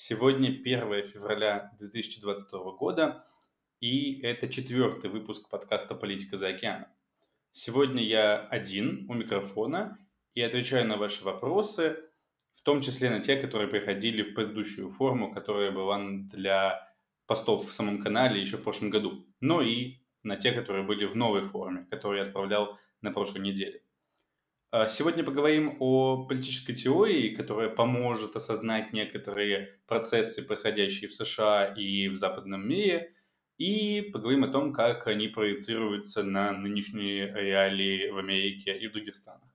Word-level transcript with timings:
Сегодня 0.00 0.50
1 0.50 1.08
февраля 1.08 1.72
2022 1.80 2.70
года, 2.76 3.26
и 3.80 4.20
это 4.20 4.46
четвертый 4.46 5.10
выпуск 5.10 5.48
подкаста 5.50 5.96
«Политика 5.96 6.36
за 6.36 6.50
океаном». 6.50 6.86
Сегодня 7.50 8.04
я 8.04 8.38
один 8.38 9.06
у 9.10 9.14
микрофона 9.14 9.98
и 10.34 10.40
отвечаю 10.40 10.86
на 10.86 10.98
ваши 10.98 11.24
вопросы, 11.24 11.98
в 12.54 12.62
том 12.62 12.80
числе 12.80 13.10
на 13.10 13.18
те, 13.18 13.38
которые 13.38 13.66
приходили 13.66 14.22
в 14.22 14.34
предыдущую 14.34 14.88
форму, 14.88 15.34
которая 15.34 15.72
была 15.72 15.98
для 16.32 16.88
постов 17.26 17.68
в 17.68 17.72
самом 17.72 18.00
канале 18.00 18.40
еще 18.40 18.58
в 18.58 18.62
прошлом 18.62 18.90
году, 18.90 19.26
но 19.40 19.62
и 19.62 19.96
на 20.22 20.36
те, 20.36 20.52
которые 20.52 20.84
были 20.84 21.06
в 21.06 21.16
новой 21.16 21.48
форме, 21.48 21.88
которые 21.90 22.22
я 22.22 22.26
отправлял 22.28 22.78
на 23.00 23.10
прошлой 23.10 23.40
неделе. 23.40 23.82
А, 24.70 24.86
сегодня 24.86 25.24
поговорим 25.24 25.78
о 25.80 26.26
политической 26.26 26.74
теории, 26.74 27.34
которая 27.34 27.70
поможет 27.70 28.36
осознать 28.36 28.92
некоторые 28.92 29.78
процессы, 29.86 30.42
происходящие 30.42 31.08
в 31.08 31.14
США 31.14 31.72
и 31.74 32.08
в 32.08 32.16
западном 32.16 32.68
мире, 32.68 33.14
и 33.56 34.02
поговорим 34.12 34.44
о 34.44 34.48
том, 34.48 34.74
как 34.74 35.06
они 35.06 35.28
проецируются 35.28 36.22
на 36.22 36.52
нынешние 36.52 37.32
реалии 37.32 38.10
в 38.10 38.18
Америке 38.18 38.76
и 38.76 38.88
в 38.88 38.92
других 38.92 39.16
странах. 39.16 39.48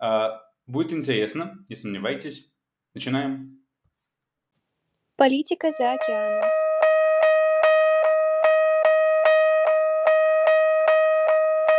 А, 0.00 0.42
будет 0.66 0.92
интересно, 0.92 1.64
не 1.68 1.76
сомневайтесь. 1.76 2.52
Начинаем. 2.94 3.64
Политика 5.14 5.70
за 5.70 5.92
океаном. 5.92 6.50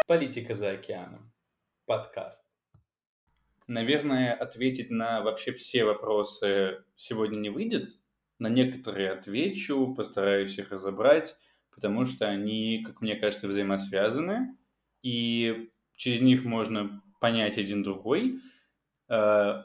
Политика 0.07 0.53
за 0.53 0.71
океаном. 0.71 1.33
Подкаст. 1.85 2.52
Наверное, 3.73 4.35
ответить 4.35 4.91
на 4.91 5.21
вообще 5.21 5.51
все 5.51 5.83
вопросы 5.83 6.83
сегодня 6.95 7.37
не 7.37 7.49
выйдет. 7.49 7.87
На 8.37 8.47
некоторые 8.47 9.09
отвечу, 9.09 9.95
постараюсь 9.95 10.59
их 10.59 10.71
разобрать, 10.71 11.35
потому 11.71 12.05
что 12.05 12.27
они, 12.27 12.83
как 12.85 13.01
мне 13.01 13.15
кажется, 13.15 13.47
взаимосвязаны, 13.47 14.55
и 15.01 15.71
через 15.95 16.21
них 16.21 16.45
можно 16.45 17.01
понять 17.19 17.57
один 17.57 17.81
другой. 17.81 18.41
Э, 19.09 19.63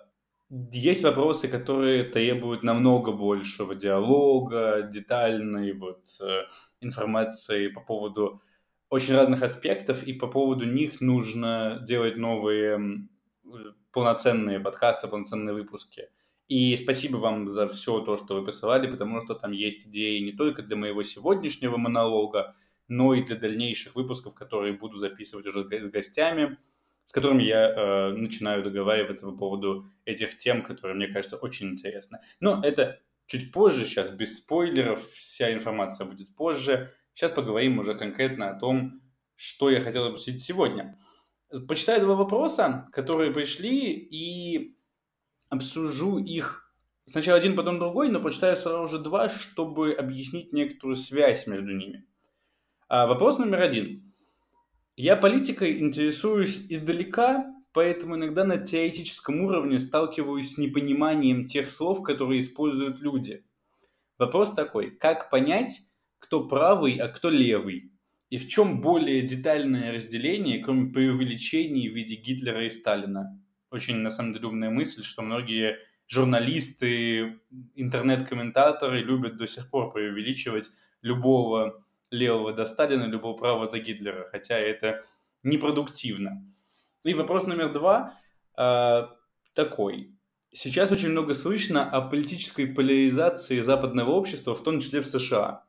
есть 0.48 1.04
вопросы, 1.04 1.46
которые 1.46 2.04
требуют 2.04 2.62
намного 2.62 3.12
большего 3.12 3.74
диалога, 3.74 4.88
детальной 4.90 5.74
вот 5.74 6.06
э, 6.22 6.46
информации 6.80 7.68
по 7.68 7.82
поводу 7.82 8.40
очень 8.88 9.14
разных 9.14 9.42
аспектов, 9.42 10.02
и 10.02 10.14
по 10.14 10.28
поводу 10.28 10.64
них 10.64 11.02
нужно 11.02 11.82
делать 11.86 12.16
новые 12.16 13.06
полноценные 13.92 14.60
подкасты, 14.60 15.08
полноценные 15.08 15.54
выпуски. 15.54 16.08
И 16.48 16.76
спасибо 16.76 17.16
вам 17.16 17.48
за 17.48 17.68
все 17.68 18.00
то, 18.00 18.16
что 18.16 18.34
вы 18.34 18.44
присылали, 18.44 18.90
потому 18.90 19.20
что 19.20 19.34
там 19.34 19.52
есть 19.52 19.88
идеи 19.88 20.18
не 20.20 20.32
только 20.32 20.62
для 20.62 20.76
моего 20.76 21.02
сегодняшнего 21.02 21.76
монолога, 21.76 22.54
но 22.88 23.12
и 23.12 23.22
для 23.22 23.36
дальнейших 23.36 23.94
выпусков, 23.94 24.34
которые 24.34 24.72
буду 24.72 24.96
записывать 24.96 25.46
уже 25.46 25.64
с 25.64 25.90
гостями, 25.90 26.56
с 27.04 27.12
которыми 27.12 27.42
я 27.42 27.68
э, 27.68 28.12
начинаю 28.12 28.62
договариваться 28.62 29.26
по 29.26 29.32
поводу 29.32 29.90
этих 30.06 30.38
тем, 30.38 30.62
которые 30.62 30.96
мне 30.96 31.08
кажется 31.08 31.36
очень 31.36 31.68
интересны. 31.68 32.18
Но 32.40 32.62
это 32.62 33.00
чуть 33.26 33.52
позже, 33.52 33.84
сейчас 33.84 34.10
без 34.10 34.38
спойлеров, 34.38 35.06
вся 35.12 35.52
информация 35.52 36.06
будет 36.06 36.34
позже. 36.34 36.94
Сейчас 37.14 37.32
поговорим 37.32 37.78
уже 37.78 37.94
конкретно 37.94 38.50
о 38.50 38.58
том, 38.58 39.02
что 39.36 39.70
я 39.70 39.80
хотел 39.80 40.04
обсудить 40.06 40.42
сегодня. 40.42 40.98
Почитаю 41.66 42.02
два 42.02 42.14
вопроса, 42.14 42.88
которые 42.92 43.32
пришли, 43.32 43.92
и 43.92 44.76
обсужу 45.48 46.18
их 46.18 46.70
сначала 47.06 47.38
один, 47.38 47.56
потом 47.56 47.78
другой, 47.78 48.10
но 48.10 48.20
прочитаю 48.20 48.56
сразу 48.56 48.86
же 48.88 49.02
два, 49.02 49.28
чтобы 49.28 49.92
объяснить 49.92 50.52
некоторую 50.52 50.96
связь 50.96 51.46
между 51.46 51.74
ними. 51.74 52.06
А, 52.88 53.06
вопрос 53.06 53.38
номер 53.38 53.62
один. 53.62 54.14
Я 54.96 55.16
политикой 55.16 55.78
интересуюсь 55.78 56.66
издалека, 56.70 57.46
поэтому 57.72 58.16
иногда 58.16 58.44
на 58.44 58.58
теоретическом 58.58 59.40
уровне 59.42 59.78
сталкиваюсь 59.78 60.54
с 60.54 60.58
непониманием 60.58 61.46
тех 61.46 61.70
слов, 61.70 62.02
которые 62.02 62.40
используют 62.40 62.98
люди. 62.98 63.44
Вопрос 64.18 64.52
такой, 64.52 64.90
как 64.90 65.30
понять, 65.30 65.80
кто 66.18 66.46
правый, 66.46 66.96
а 66.96 67.08
кто 67.08 67.30
левый? 67.30 67.92
И 68.30 68.36
в 68.36 68.46
чем 68.46 68.80
более 68.80 69.22
детальное 69.22 69.92
разделение, 69.92 70.62
кроме 70.62 70.92
преувеличений 70.92 71.88
в 71.88 71.94
виде 71.94 72.14
Гитлера 72.14 72.64
и 72.64 72.70
Сталина? 72.70 73.40
Очень, 73.70 73.96
на 73.96 74.10
самом 74.10 74.34
деле, 74.34 74.48
умная 74.48 74.70
мысль, 74.70 75.02
что 75.02 75.22
многие 75.22 75.78
журналисты, 76.06 77.38
интернет-комментаторы 77.74 79.02
любят 79.02 79.36
до 79.36 79.46
сих 79.46 79.70
пор 79.70 79.92
преувеличивать 79.92 80.70
любого 81.00 81.84
левого 82.10 82.52
до 82.52 82.66
Сталина, 82.66 83.04
любого 83.04 83.36
правого 83.36 83.70
до 83.70 83.78
Гитлера, 83.78 84.28
хотя 84.30 84.58
это 84.58 85.04
непродуктивно. 85.42 86.44
И 87.04 87.14
вопрос 87.14 87.46
номер 87.46 87.72
два 87.72 88.18
э, 88.58 89.06
такой. 89.54 90.14
Сейчас 90.52 90.90
очень 90.90 91.10
много 91.10 91.34
слышно 91.34 91.90
о 91.90 92.00
политической 92.00 92.66
поляризации 92.66 93.60
западного 93.60 94.10
общества, 94.10 94.54
в 94.54 94.62
том 94.62 94.80
числе 94.80 95.00
в 95.00 95.06
США 95.06 95.67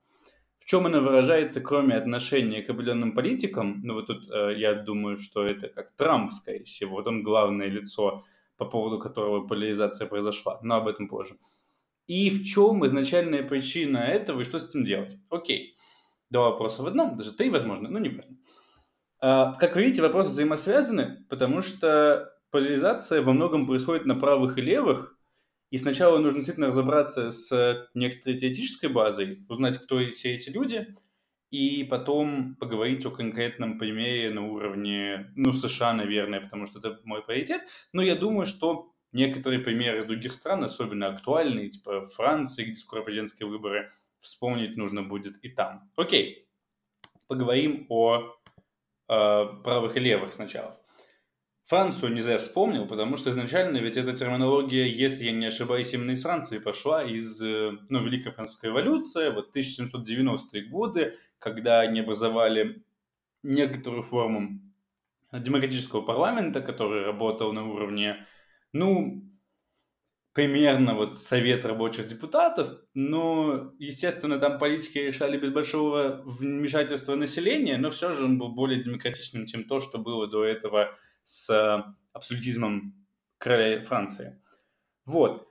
чем 0.69 0.85
она 0.85 1.00
выражается, 1.00 1.62
кроме 1.62 1.96
отношения 1.96 2.62
к 2.62 2.69
определенным 2.69 3.13
политикам, 3.13 3.81
ну 3.84 3.96
вот 3.96 4.06
тут 4.06 4.30
э, 4.31 4.53
я 4.56 4.75
думаю, 4.75 5.18
что 5.18 5.44
это 5.44 5.68
как 5.68 5.96
Трамп, 5.96 6.31
скорее 6.31 6.63
всего, 6.63 6.97
вот 6.97 7.07
он 7.07 7.24
главное 7.24 7.66
лицо, 7.66 8.24
по 8.56 8.66
поводу 8.66 9.00
которого 9.00 9.47
поляризация 9.47 10.06
произошла, 10.06 10.59
но 10.62 10.75
об 10.75 10.88
этом 10.88 11.07
позже. 11.07 11.38
И 12.06 12.30
в 12.30 12.46
чем 12.46 12.85
изначальная 12.85 13.41
причина 13.41 13.97
этого 13.97 14.41
и 14.41 14.44
что 14.44 14.59
с 14.59 14.69
этим 14.69 14.84
делать? 14.84 15.18
Окей, 15.31 15.75
два 16.30 16.52
вопроса 16.52 16.84
в 16.84 16.86
одном, 16.86 17.18
даже 17.18 17.31
три, 17.31 17.50
возможно, 17.50 17.90
но 17.90 17.97
не 17.97 18.09
важно. 18.09 18.38
А, 19.22 19.53
как 19.53 19.75
вы 19.75 19.81
видите, 19.81 20.03
вопросы 20.03 20.30
взаимосвязаны, 20.30 21.25
потому 21.30 21.63
что 21.63 22.31
поляризация 22.51 23.24
во 23.24 23.34
многом 23.34 23.66
происходит 23.66 24.06
на 24.06 24.13
правых 24.13 24.59
и 24.59 24.62
левых, 24.62 25.08
и 25.72 25.78
сначала 25.78 26.18
нужно 26.18 26.40
действительно 26.40 26.68
разобраться 26.68 27.30
с 27.30 27.90
некоторой 27.94 28.38
теоретической 28.38 28.90
базой, 28.90 29.46
узнать, 29.50 29.78
кто 29.78 30.00
все 30.12 30.35
эти 30.35 30.50
люди, 30.50 30.96
и 31.52 31.84
потом 31.84 32.56
поговорить 32.56 33.06
о 33.06 33.12
конкретном 33.12 33.80
примере 33.80 34.31
на 34.31 34.47
уровне, 34.47 35.31
ну, 35.35 35.52
США, 35.52 35.94
наверное, 35.94 36.41
потому 36.41 36.66
что 36.66 36.80
это 36.80 37.00
мой 37.03 37.24
приоритет. 37.24 37.62
Но 37.91 38.02
я 38.02 38.16
думаю, 38.16 38.46
что 38.46 38.94
некоторые 39.12 39.59
примеры 39.59 40.00
из 40.00 40.06
других 40.06 40.34
стран, 40.34 40.63
особенно 40.63 41.07
актуальные, 41.07 41.69
типа 41.69 42.07
Франции, 42.07 42.66
где 42.66 42.75
скоро 42.75 43.01
президентские 43.01 43.47
выборы, 43.50 43.91
вспомнить 44.22 44.78
нужно 44.78 45.01
будет 45.01 45.44
и 45.44 45.50
там. 45.50 45.90
Окей, 45.96 46.47
поговорим 47.28 47.86
о 47.90 48.36
э, 49.07 49.46
правых 49.63 49.96
и 49.96 50.00
левых 50.00 50.34
сначала. 50.34 50.78
Францию 51.69 52.13
не 52.13 52.22
зря 52.22 52.40
вспомнил, 52.40 52.88
потому 52.88 53.16
что 53.16 53.30
изначально 53.30 53.78
ведь 53.78 53.96
эта 53.96 54.13
терминология, 54.13 54.90
если 54.90 55.25
я 55.25 55.31
не 55.31 55.46
ошибаюсь, 55.46 55.94
именно 55.94 56.12
из 56.12 56.24
Франции 56.24 56.57
пошла, 56.57 57.03
из 57.03 57.40
э, 57.44 57.78
ну, 57.90 58.03
Великой 58.03 58.31
Французской 58.31 58.72
революции, 58.72 59.30
вот 59.30 59.56
1790-е 59.56 60.63
годы, 60.63 61.13
когда 61.38 61.81
они 61.81 62.00
образовали 62.00 62.81
некоторую 63.44 64.02
форму 64.02 64.59
демократического 65.31 66.02
парламента, 66.02 66.62
который 66.62 67.03
работал 67.03 67.53
на 67.53 67.69
уровне, 67.69 68.25
ну, 68.74 69.24
примерно 70.34 70.96
вот 70.96 71.19
совет 71.19 71.66
рабочих 71.66 72.07
депутатов, 72.07 72.80
но, 72.96 73.74
естественно, 73.78 74.40
там 74.40 74.57
политики 74.57 74.97
решали 74.97 75.38
без 75.38 75.51
большого 75.51 76.24
вмешательства 76.25 77.13
населения, 77.13 77.78
но 77.78 77.91
все 77.91 78.13
же 78.13 78.25
он 78.25 78.40
был 78.40 78.50
более 78.50 78.81
демократичным, 78.81 79.46
чем 79.46 79.66
то, 79.66 79.81
что 79.81 80.00
было 80.00 80.25
до 80.25 80.44
этого 80.44 80.97
с 81.24 81.85
абсолютизмом 82.13 82.94
короля 83.38 83.81
Франции. 83.81 84.41
Вот. 85.06 85.47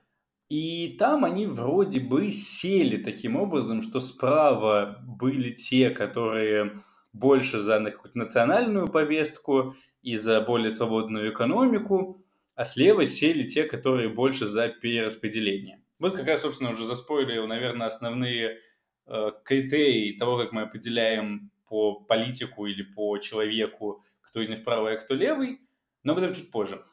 И 0.49 0.95
там 0.97 1.25
они 1.25 1.45
вроде 1.45 1.99
бы 1.99 2.31
сели 2.31 3.01
таким 3.01 3.35
образом, 3.35 3.81
что 3.81 3.99
справа 3.99 4.99
были 5.05 5.51
те, 5.51 5.91
которые 5.91 6.79
больше 7.13 7.59
за 7.59 7.79
какую-то 7.79 8.17
национальную 8.17 8.87
повестку 8.87 9.75
и 10.01 10.17
за 10.17 10.41
более 10.41 10.71
свободную 10.71 11.31
экономику, 11.31 12.25
а 12.55 12.65
слева 12.65 13.05
сели 13.05 13.43
те, 13.43 13.63
которые 13.63 14.09
больше 14.09 14.47
за 14.47 14.69
перераспределение. 14.69 15.83
Вот 15.99 16.15
как 16.15 16.27
раз, 16.27 16.41
собственно, 16.41 16.71
уже 16.71 16.85
заспойлерил, 16.85 17.45
наверное, 17.45 17.87
основные 17.87 18.57
э, 19.05 19.31
критерии 19.43 20.17
того, 20.17 20.37
как 20.37 20.51
мы 20.51 20.61
определяем 20.61 21.51
по 21.67 21.95
политику 21.95 22.65
или 22.65 22.81
по 22.81 23.17
человеку, 23.17 24.03
кто 24.29 24.41
из 24.41 24.49
них 24.49 24.63
правый, 24.63 24.95
а 24.95 24.97
кто 24.97 25.15
левый 25.15 25.59
но 26.03 26.13
об 26.13 26.19
этом 26.19 26.33
чуть 26.33 26.51
позже. 26.51 26.83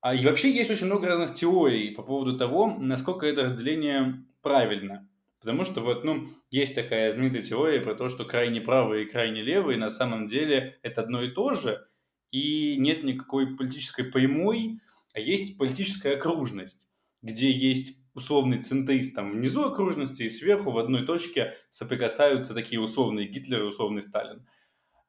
А 0.00 0.14
и 0.14 0.24
вообще 0.24 0.50
есть 0.52 0.70
очень 0.70 0.86
много 0.86 1.08
разных 1.08 1.34
теорий 1.34 1.90
по 1.90 2.02
поводу 2.02 2.38
того, 2.38 2.76
насколько 2.78 3.26
это 3.26 3.44
разделение 3.44 4.24
правильно. 4.40 5.08
Потому 5.40 5.64
что 5.64 5.80
вот, 5.80 6.04
ну, 6.04 6.28
есть 6.50 6.74
такая 6.74 7.12
знаменитая 7.12 7.42
теория 7.42 7.80
про 7.80 7.94
то, 7.94 8.08
что 8.08 8.24
крайне 8.24 8.60
правые 8.60 9.04
и 9.04 9.08
крайне 9.08 9.42
левые 9.42 9.78
на 9.78 9.90
самом 9.90 10.26
деле 10.26 10.78
это 10.82 11.02
одно 11.02 11.22
и 11.22 11.30
то 11.30 11.54
же, 11.54 11.86
и 12.30 12.76
нет 12.78 13.04
никакой 13.04 13.56
политической 13.56 14.04
прямой, 14.04 14.80
а 15.12 15.20
есть 15.20 15.58
политическая 15.58 16.16
окружность, 16.16 16.88
где 17.22 17.50
есть 17.50 18.02
условный 18.14 18.62
центрист 18.62 19.14
там 19.14 19.32
внизу 19.32 19.64
окружности 19.64 20.22
и 20.22 20.30
сверху 20.30 20.70
в 20.70 20.78
одной 20.78 21.04
точке 21.04 21.54
соприкасаются 21.70 22.54
такие 22.54 22.80
условные 22.80 23.28
Гитлер 23.28 23.62
и 23.62 23.66
условный 23.66 24.02
Сталин. 24.02 24.46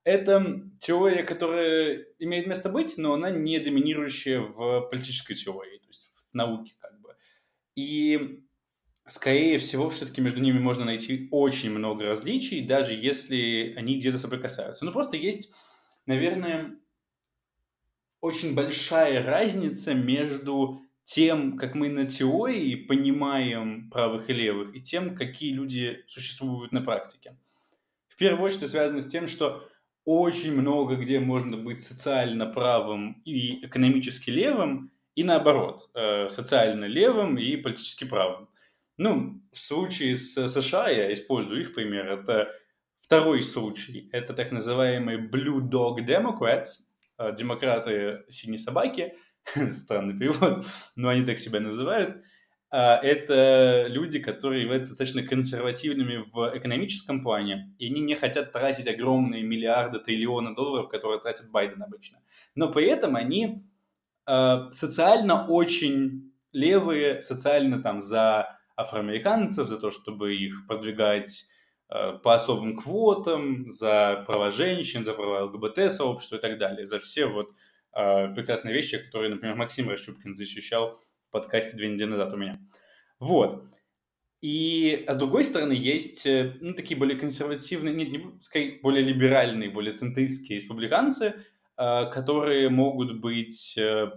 Это 0.08 0.62
теория, 0.80 1.24
которая 1.24 2.06
имеет 2.18 2.48
место 2.48 2.70
быть, 2.70 2.98
но 2.98 3.16
она 3.16 3.30
не 3.30 3.60
доминирующая 3.60 4.40
в 4.40 4.88
политической 4.90 5.36
теории, 5.36 5.80
то 5.80 5.88
есть 5.90 6.08
в 6.32 6.34
науке 6.34 6.76
как 6.80 7.02
бы. 7.02 7.14
И 7.76 8.42
скорее 9.06 9.58
всего, 9.58 9.90
все-таки 9.90 10.22
между 10.22 10.42
ними 10.42 10.60
можно 10.60 10.86
найти 10.86 11.28
очень 11.30 11.72
много 11.72 12.06
различий, 12.06 12.66
даже 12.66 12.94
если 12.94 13.74
они 13.76 14.00
где-то 14.00 14.18
соприкасаются. 14.18 14.86
Ну, 14.86 14.94
просто 14.94 15.18
есть, 15.18 15.52
наверное, 16.06 16.80
очень 18.22 18.56
большая 18.56 19.26
разница 19.26 19.94
между 19.94 20.80
тем, 21.04 21.58
как 21.58 21.76
мы 21.76 21.90
на 21.90 22.06
теории 22.06 22.76
понимаем 22.76 23.90
правых 23.90 24.30
и 24.30 24.34
левых, 24.34 24.74
и 24.74 24.80
тем, 24.80 25.18
какие 25.18 25.52
люди 25.52 26.06
существуют 26.08 26.72
на 26.72 26.80
практике. 26.80 27.38
В 28.08 28.16
первую 28.16 28.46
очередь 28.46 28.64
это 28.64 28.72
связано 28.72 29.02
с 29.02 29.08
тем, 29.08 29.28
что 29.28 29.68
очень 30.08 30.54
много 30.54 30.96
где 30.96 31.20
можно 31.20 31.58
быть 31.58 31.82
социально 31.82 32.46
правым 32.46 33.22
и 33.26 33.66
экономически 33.66 34.30
левым, 34.30 34.90
и 35.16 35.24
наоборот, 35.26 35.90
э, 35.94 36.30
социально 36.30 36.86
левым 36.86 37.38
и 37.38 37.58
политически 37.58 38.06
правым. 38.06 38.48
Ну, 38.96 39.42
в 39.52 39.60
случае 39.60 40.16
с 40.16 40.48
США, 40.48 40.88
я 40.88 41.12
использую 41.12 41.60
их 41.60 41.76
пример, 41.76 42.08
это 42.10 42.50
второй 43.02 43.44
случай. 43.44 44.10
Это 44.14 44.34
так 44.34 44.54
называемые 44.54 45.18
Blue 45.18 45.60
Dog 45.60 45.98
Democrats, 46.06 46.86
э, 47.18 47.36
демократы 47.36 48.24
синей 48.30 48.60
собаки– 48.60 49.14
странный 49.74 50.18
перевод, 50.18 50.66
но 50.96 51.10
они 51.10 51.26
так 51.26 51.38
себя 51.38 51.60
называют, 51.60 52.16
это 52.70 53.86
люди, 53.88 54.20
которые 54.20 54.64
являются 54.64 54.92
достаточно 54.92 55.24
консервативными 55.24 56.26
в 56.34 56.58
экономическом 56.58 57.22
плане, 57.22 57.74
и 57.80 57.88
они 57.88 58.02
не 58.02 58.16
хотят 58.16 58.52
тратить 58.52 58.88
огромные 58.88 59.44
миллиарды, 59.44 60.00
триллионы 60.00 60.54
долларов, 60.54 60.90
которые 60.90 61.22
тратит 61.22 61.50
Байден 61.50 61.82
обычно. 61.82 62.20
Но 62.56 62.70
при 62.72 62.86
этом 62.88 63.16
они 63.16 63.64
а, 64.26 64.70
социально 64.74 65.48
очень 65.48 66.34
левые, 66.52 67.22
социально 67.22 67.82
там 67.82 68.02
за 68.02 68.60
афроамериканцев, 68.76 69.68
за 69.68 69.80
то, 69.80 69.90
чтобы 69.90 70.36
их 70.36 70.68
продвигать 70.68 71.46
а, 71.88 72.18
по 72.18 72.36
особым 72.36 72.76
квотам, 72.76 73.70
за 73.70 74.26
права 74.28 74.52
женщин, 74.52 75.06
за 75.06 75.14
права 75.14 75.46
ЛГБТ-сообщества 75.46 76.36
и 76.36 76.42
так 76.42 76.58
далее, 76.58 76.86
за 76.86 77.00
все 77.00 77.28
вот 77.28 77.50
прекрасные 77.94 78.76
вещи, 78.76 79.00
которые, 79.00 79.32
например, 79.32 79.56
Максим 79.56 79.90
Рощупкин 79.90 80.36
защищал 80.36 80.96
подкасте 81.42 81.78
две 81.78 81.90
недели 81.90 82.10
назад 82.10 82.34
у 82.34 82.38
меня. 82.38 82.60
Вот. 83.20 83.64
И, 84.42 85.04
а 85.08 85.14
с 85.14 85.18
другой 85.18 85.46
стороны, 85.46 85.74
есть 85.74 86.26
э, 86.28 86.56
ну, 86.62 86.74
такие 86.74 86.98
более 86.98 87.18
консервативные, 87.18 87.96
нет, 87.96 88.10
не, 88.10 88.40
скорее, 88.42 88.80
более 88.82 89.04
либеральные, 89.04 89.72
более 89.72 89.94
центристские 89.94 90.58
республиканцы, 90.58 91.36
э, 91.78 92.06
которые 92.12 92.70
могут 92.70 93.20
быть... 93.20 93.76
Э, 93.78 94.12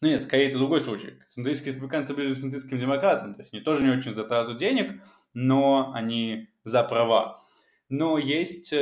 ну 0.00 0.08
нет, 0.08 0.22
скорее 0.22 0.48
это 0.48 0.58
другой 0.58 0.80
случай. 0.80 1.14
Центристские 1.26 1.72
республиканцы 1.72 2.14
ближе 2.14 2.36
к 2.36 2.38
центристским 2.38 2.78
демократам. 2.78 3.34
То 3.34 3.40
есть 3.40 3.52
они 3.52 3.62
тоже 3.62 3.82
не 3.82 3.90
очень 3.90 4.14
за 4.14 4.24
трату 4.24 4.56
денег, 4.56 5.02
но 5.34 5.92
они 5.94 6.48
за 6.64 6.84
права. 6.84 7.40
Но 7.88 8.18
есть 8.18 8.74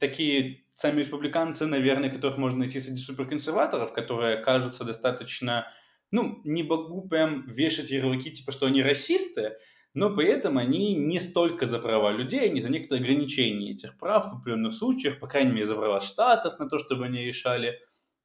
такие 0.00 0.64
сами 0.74 1.00
республиканцы, 1.00 1.66
наверное, 1.66 2.10
которых 2.10 2.38
можно 2.38 2.60
найти 2.60 2.80
среди 2.80 2.98
суперконсерваторов, 2.98 3.92
которые 3.92 4.38
кажутся 4.38 4.84
достаточно, 4.84 5.66
ну, 6.14 6.40
не 6.44 6.62
могу 6.62 7.08
прям 7.08 7.44
вешать 7.48 7.90
ярлыки, 7.90 8.30
типа, 8.30 8.52
что 8.52 8.66
они 8.66 8.84
расисты, 8.84 9.54
но 9.94 10.14
при 10.14 10.28
этом 10.28 10.58
они 10.58 10.94
не 10.94 11.18
столько 11.18 11.66
за 11.66 11.80
права 11.80 12.12
людей, 12.12 12.48
они 12.48 12.60
за 12.60 12.70
некоторые 12.70 13.02
ограничения 13.02 13.72
этих 13.72 13.98
прав 13.98 14.26
в 14.26 14.36
определенных 14.36 14.74
случаях, 14.74 15.18
по 15.18 15.26
крайней 15.26 15.50
мере, 15.50 15.66
за 15.66 15.74
права 15.74 16.00
штатов 16.00 16.60
на 16.60 16.68
то, 16.68 16.78
чтобы 16.78 17.06
они 17.06 17.24
решали, 17.24 17.80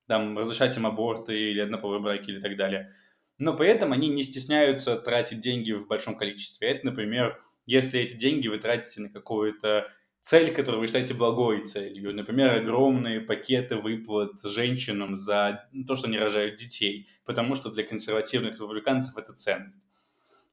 там, 0.08 0.38
разрешать 0.38 0.78
им 0.78 0.86
аборты 0.86 1.36
или 1.36 1.62
однополые 1.62 2.00
браки 2.00 2.30
или 2.30 2.40
так 2.40 2.58
далее. 2.58 2.92
Но 3.40 3.58
при 3.58 3.70
этом 3.70 3.92
они 3.92 4.10
не 4.10 4.22
стесняются 4.22 4.96
тратить 4.96 5.42
деньги 5.42 5.72
в 5.72 5.88
большом 5.88 6.16
количестве. 6.16 6.70
Это, 6.70 6.86
например, 6.86 7.42
если 7.66 8.00
эти 8.00 8.16
деньги 8.16 8.48
вы 8.50 8.60
тратите 8.60 9.02
на 9.02 9.10
какое-то 9.10 9.88
цель, 10.21 10.54
которую 10.54 10.81
вы 10.81 10.88
считаете 10.88 11.13
благой 11.13 11.63
целью. 11.63 12.13
Например, 12.13 12.56
огромные 12.56 13.21
пакеты 13.21 13.77
выплат 13.77 14.42
женщинам 14.42 15.16
за 15.16 15.69
то, 15.88 15.95
что 15.95 16.07
они 16.07 16.18
рожают 16.18 16.57
детей, 16.57 17.07
потому 17.25 17.56
что 17.56 17.71
для 17.71 17.83
консервативных 17.83 18.54
республиканцев 18.54 19.18
это 19.18 19.33
ценность. 19.33 19.81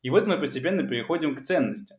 И 0.02 0.10
вот 0.10 0.26
мы 0.26 0.38
постепенно 0.38 0.86
переходим 0.86 1.34
к 1.34 1.42
ценностям. 1.42 1.98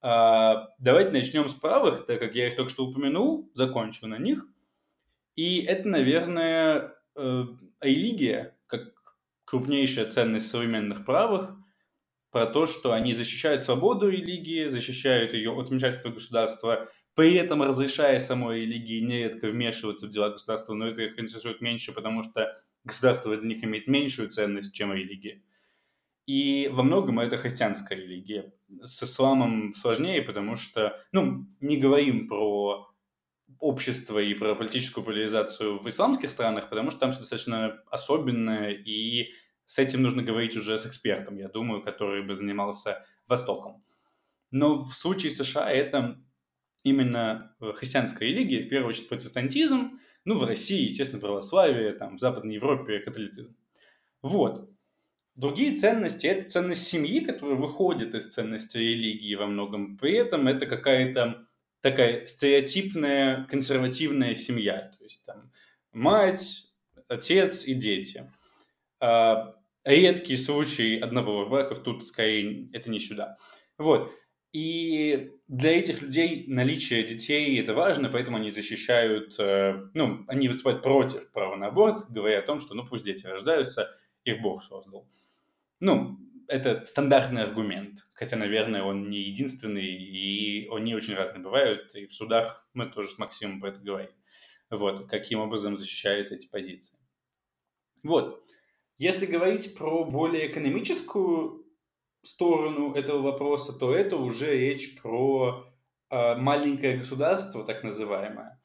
А, 0.00 0.68
давайте 0.78 1.10
начнем 1.10 1.48
с 1.48 1.54
правых, 1.54 2.06
так 2.06 2.20
как 2.20 2.34
я 2.34 2.48
их 2.48 2.56
только 2.56 2.70
что 2.70 2.86
упомянул, 2.86 3.50
закончу 3.54 4.06
на 4.06 4.18
них. 4.18 4.46
И 5.34 5.60
это, 5.60 5.88
наверное, 5.88 6.94
э, 7.14 7.44
религия, 7.80 8.56
как 8.66 8.92
крупнейшая 9.44 10.06
ценность 10.06 10.48
современных 10.48 11.04
правых– 11.04 11.54
про 12.30 12.46
то, 12.46 12.66
что 12.66 12.92
они 12.92 13.14
защищают 13.14 13.64
свободу 13.64 14.08
религии, 14.08 14.68
защищают 14.68 15.34
ее 15.34 15.52
от 15.52 15.68
вмешательства 15.68 16.10
государства, 16.10 16.88
при 17.14 17.34
этом 17.34 17.62
разрешая 17.62 18.18
самой 18.18 18.60
религии 18.60 19.00
нередко 19.00 19.48
вмешиваться 19.48 20.06
в 20.06 20.10
дела 20.10 20.30
государства, 20.30 20.74
но 20.74 20.86
это 20.88 21.02
их 21.02 21.18
интересует 21.18 21.60
меньше, 21.60 21.92
потому 21.92 22.22
что 22.22 22.60
государство 22.84 23.36
для 23.36 23.48
них 23.48 23.64
имеет 23.64 23.88
меньшую 23.88 24.28
ценность, 24.30 24.74
чем 24.74 24.92
религия. 24.92 25.42
И 26.26 26.68
во 26.70 26.82
многом 26.82 27.20
это 27.20 27.38
христианская 27.38 27.96
религия. 27.96 28.52
С 28.84 29.02
исламом 29.02 29.72
сложнее, 29.72 30.20
потому 30.20 30.56
что, 30.56 31.00
ну, 31.10 31.46
не 31.60 31.78
говорим 31.78 32.28
про 32.28 32.86
общество 33.58 34.18
и 34.18 34.34
про 34.34 34.54
политическую 34.54 35.02
поляризацию 35.02 35.78
в 35.78 35.88
исламских 35.88 36.30
странах, 36.30 36.68
потому 36.68 36.90
что 36.90 37.00
там 37.00 37.12
все 37.12 37.20
достаточно 37.20 37.82
особенное, 37.90 38.72
и 38.72 39.32
с 39.68 39.78
этим 39.78 40.00
нужно 40.00 40.22
говорить 40.22 40.56
уже 40.56 40.78
с 40.78 40.86
экспертом, 40.86 41.36
я 41.36 41.48
думаю, 41.48 41.82
который 41.82 42.22
бы 42.22 42.34
занимался 42.34 43.04
Востоком. 43.26 43.84
Но 44.50 44.82
в 44.82 44.94
случае 44.94 45.30
США 45.30 45.70
это 45.70 46.18
именно 46.84 47.54
христианская 47.74 48.28
религия, 48.28 48.64
в 48.64 48.70
первую 48.70 48.88
очередь 48.88 49.10
протестантизм, 49.10 50.00
ну, 50.24 50.38
в 50.38 50.44
России, 50.44 50.84
естественно, 50.84 51.20
православие, 51.20 51.92
там, 51.92 52.16
в 52.16 52.20
Западной 52.20 52.54
Европе 52.54 52.98
католицизм. 53.00 53.54
Вот. 54.22 54.70
Другие 55.34 55.76
ценности– 55.76 56.26
это 56.28 56.48
ценность 56.48 56.86
семьи, 56.86 57.20
которая 57.20 57.56
выходит 57.56 58.14
из 58.14 58.32
ценности 58.32 58.78
религии 58.78 59.34
во 59.34 59.46
многом. 59.46 59.98
При 59.98 60.14
этом 60.14 60.48
это 60.48 60.64
какая-то 60.64 61.46
такая 61.82 62.26
стереотипная 62.26 63.44
консервативная 63.44 64.34
семья. 64.34 64.90
То 64.96 65.04
есть 65.04 65.26
там 65.26 65.52
мать, 65.92 66.72
отец 67.06 67.66
и 67.66 67.74
дети. 67.74 68.32
А, 68.98 69.57
редкий 69.88 70.36
случай 70.36 70.98
однополых 70.98 71.48
браков, 71.48 71.82
тут 71.82 72.06
скорее 72.06 72.68
это 72.72 72.90
не 72.90 73.00
сюда. 73.00 73.36
Вот. 73.78 74.12
И 74.52 75.32
для 75.46 75.78
этих 75.78 76.00
людей 76.00 76.44
наличие 76.46 77.02
детей 77.02 77.60
это 77.60 77.74
важно, 77.74 78.08
поэтому 78.08 78.38
они 78.38 78.50
защищают, 78.50 79.38
э, 79.38 79.88
ну, 79.94 80.24
они 80.26 80.48
выступают 80.48 80.82
против 80.82 81.30
права 81.32 81.56
на 81.56 81.66
аборт, 81.66 82.10
говоря 82.10 82.38
о 82.38 82.42
том, 82.42 82.58
что 82.58 82.74
ну 82.74 82.86
пусть 82.86 83.04
дети 83.04 83.26
рождаются, 83.26 83.94
их 84.24 84.40
Бог 84.40 84.64
создал. 84.64 85.06
Ну, 85.80 86.18
это 86.48 86.84
стандартный 86.86 87.42
аргумент, 87.42 88.06
хотя, 88.14 88.36
наверное, 88.36 88.82
он 88.82 89.10
не 89.10 89.20
единственный, 89.20 89.86
и 89.86 90.68
они 90.70 90.94
очень 90.94 91.14
разные 91.14 91.42
бывают, 91.42 91.94
и 91.94 92.06
в 92.06 92.14
судах 92.14 92.66
мы 92.72 92.86
тоже 92.86 93.10
с 93.10 93.18
Максимом 93.18 93.60
про 93.60 93.68
это 93.68 93.80
говорим. 93.80 94.10
Вот, 94.70 95.08
каким 95.08 95.40
образом 95.40 95.76
защищаются 95.76 96.34
эти 96.34 96.46
позиции. 96.46 96.98
Вот. 98.02 98.42
Если 98.98 99.26
говорить 99.26 99.76
про 99.76 100.04
более 100.04 100.50
экономическую 100.50 101.64
сторону 102.22 102.92
этого 102.94 103.22
вопроса, 103.22 103.72
то 103.72 103.94
это 103.94 104.16
уже 104.16 104.58
речь 104.58 105.00
про 105.00 105.66
э, 106.10 106.34
маленькое 106.34 106.96
государство, 106.98 107.64
так 107.64 107.84
называемое. 107.84 108.60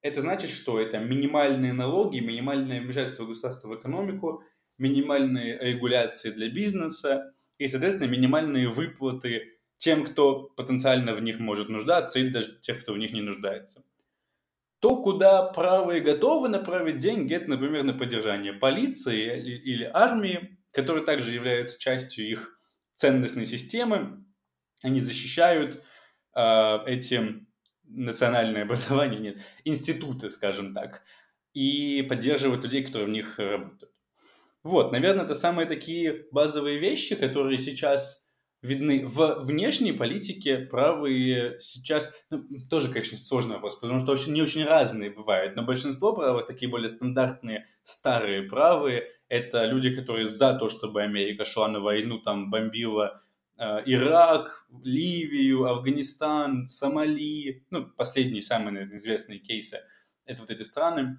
Это 0.00 0.22
значит, 0.22 0.50
что 0.50 0.80
это 0.80 0.98
минимальные 0.98 1.74
налоги, 1.74 2.20
минимальное 2.20 2.80
вмешательство 2.80 3.26
государства 3.26 3.68
в 3.68 3.74
экономику, 3.76 4.42
минимальные 4.78 5.58
регуляции 5.58 6.30
для 6.30 6.48
бизнеса 6.50 7.34
и, 7.58 7.68
соответственно, 7.68 8.10
минимальные 8.10 8.68
выплаты 8.68 9.58
тем, 9.76 10.04
кто 10.04 10.44
потенциально 10.56 11.14
в 11.14 11.22
них 11.22 11.38
может 11.38 11.68
нуждаться, 11.68 12.18
или 12.18 12.30
даже 12.30 12.58
тех, 12.60 12.82
кто 12.82 12.94
в 12.94 12.98
них 12.98 13.12
не 13.12 13.20
нуждается. 13.20 13.84
То, 14.84 14.96
куда 14.96 15.44
правые 15.44 16.02
готовы 16.02 16.50
направить 16.50 16.98
деньги, 16.98 17.32
это, 17.32 17.48
например, 17.48 17.84
на 17.84 17.94
поддержание 17.94 18.52
полиции 18.52 19.40
или, 19.40 19.90
армии, 19.90 20.58
которые 20.72 21.06
также 21.06 21.34
являются 21.34 21.78
частью 21.78 22.28
их 22.28 22.60
ценностной 22.94 23.46
системы. 23.46 24.26
Они 24.82 25.00
защищают 25.00 25.82
э, 26.36 26.78
эти 26.84 27.46
национальные 27.84 28.64
образования, 28.64 29.18
нет, 29.20 29.38
институты, 29.64 30.28
скажем 30.28 30.74
так, 30.74 31.02
и 31.54 32.02
поддерживают 32.02 32.62
людей, 32.62 32.84
которые 32.84 33.06
в 33.06 33.12
них 33.12 33.38
работают. 33.38 33.90
Вот, 34.62 34.92
наверное, 34.92 35.24
это 35.24 35.34
самые 35.34 35.66
такие 35.66 36.26
базовые 36.30 36.78
вещи, 36.78 37.14
которые 37.16 37.56
сейчас 37.56 38.23
видны 38.64 39.06
в 39.06 39.44
внешней 39.44 39.92
политике. 39.92 40.56
Правые 40.56 41.60
сейчас, 41.60 42.12
ну, 42.30 42.44
тоже, 42.70 42.90
конечно, 42.90 43.18
сложный 43.18 43.56
вопрос, 43.56 43.76
потому 43.76 44.00
что 44.00 44.12
очень, 44.12 44.32
не 44.32 44.42
очень 44.42 44.64
разные 44.64 45.10
бывают, 45.10 45.54
но 45.54 45.62
большинство 45.62 46.14
правых, 46.14 46.46
такие 46.46 46.70
более 46.70 46.88
стандартные, 46.88 47.66
старые 47.82 48.42
правые, 48.42 49.04
это 49.28 49.66
люди, 49.66 49.94
которые 49.94 50.26
за 50.26 50.54
то, 50.54 50.68
чтобы 50.68 51.02
Америка 51.02 51.44
шла 51.44 51.68
на 51.68 51.80
войну, 51.80 52.18
там, 52.20 52.50
бомбила 52.50 53.22
э, 53.58 53.82
Ирак, 53.84 54.66
Ливию, 54.82 55.66
Афганистан, 55.66 56.66
Сомали, 56.66 57.66
ну, 57.68 57.84
последние 57.84 58.40
самые 58.40 58.72
наверное, 58.72 58.96
известные 58.96 59.40
кейсы, 59.40 59.80
это 60.24 60.40
вот 60.40 60.50
эти 60.50 60.62
страны. 60.62 61.18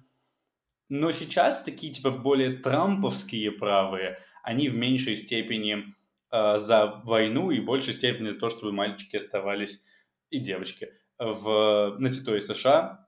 Но 0.88 1.12
сейчас 1.12 1.62
такие, 1.62 1.92
типа, 1.92 2.10
более 2.10 2.58
трамповские 2.58 3.52
правые, 3.52 4.18
они 4.42 4.68
в 4.68 4.76
меньшей 4.76 5.16
степени 5.16 5.95
э, 6.30 6.58
за 6.58 7.02
войну 7.04 7.50
и 7.50 7.60
в 7.60 7.64
большей 7.64 7.94
степени 7.94 8.30
за 8.30 8.38
то, 8.38 8.50
чтобы 8.50 8.72
мальчики 8.72 9.16
оставались 9.16 9.82
и 10.30 10.38
девочки 10.38 10.88
в, 11.18 11.96
на 11.98 12.10
территории 12.10 12.40
США, 12.40 13.06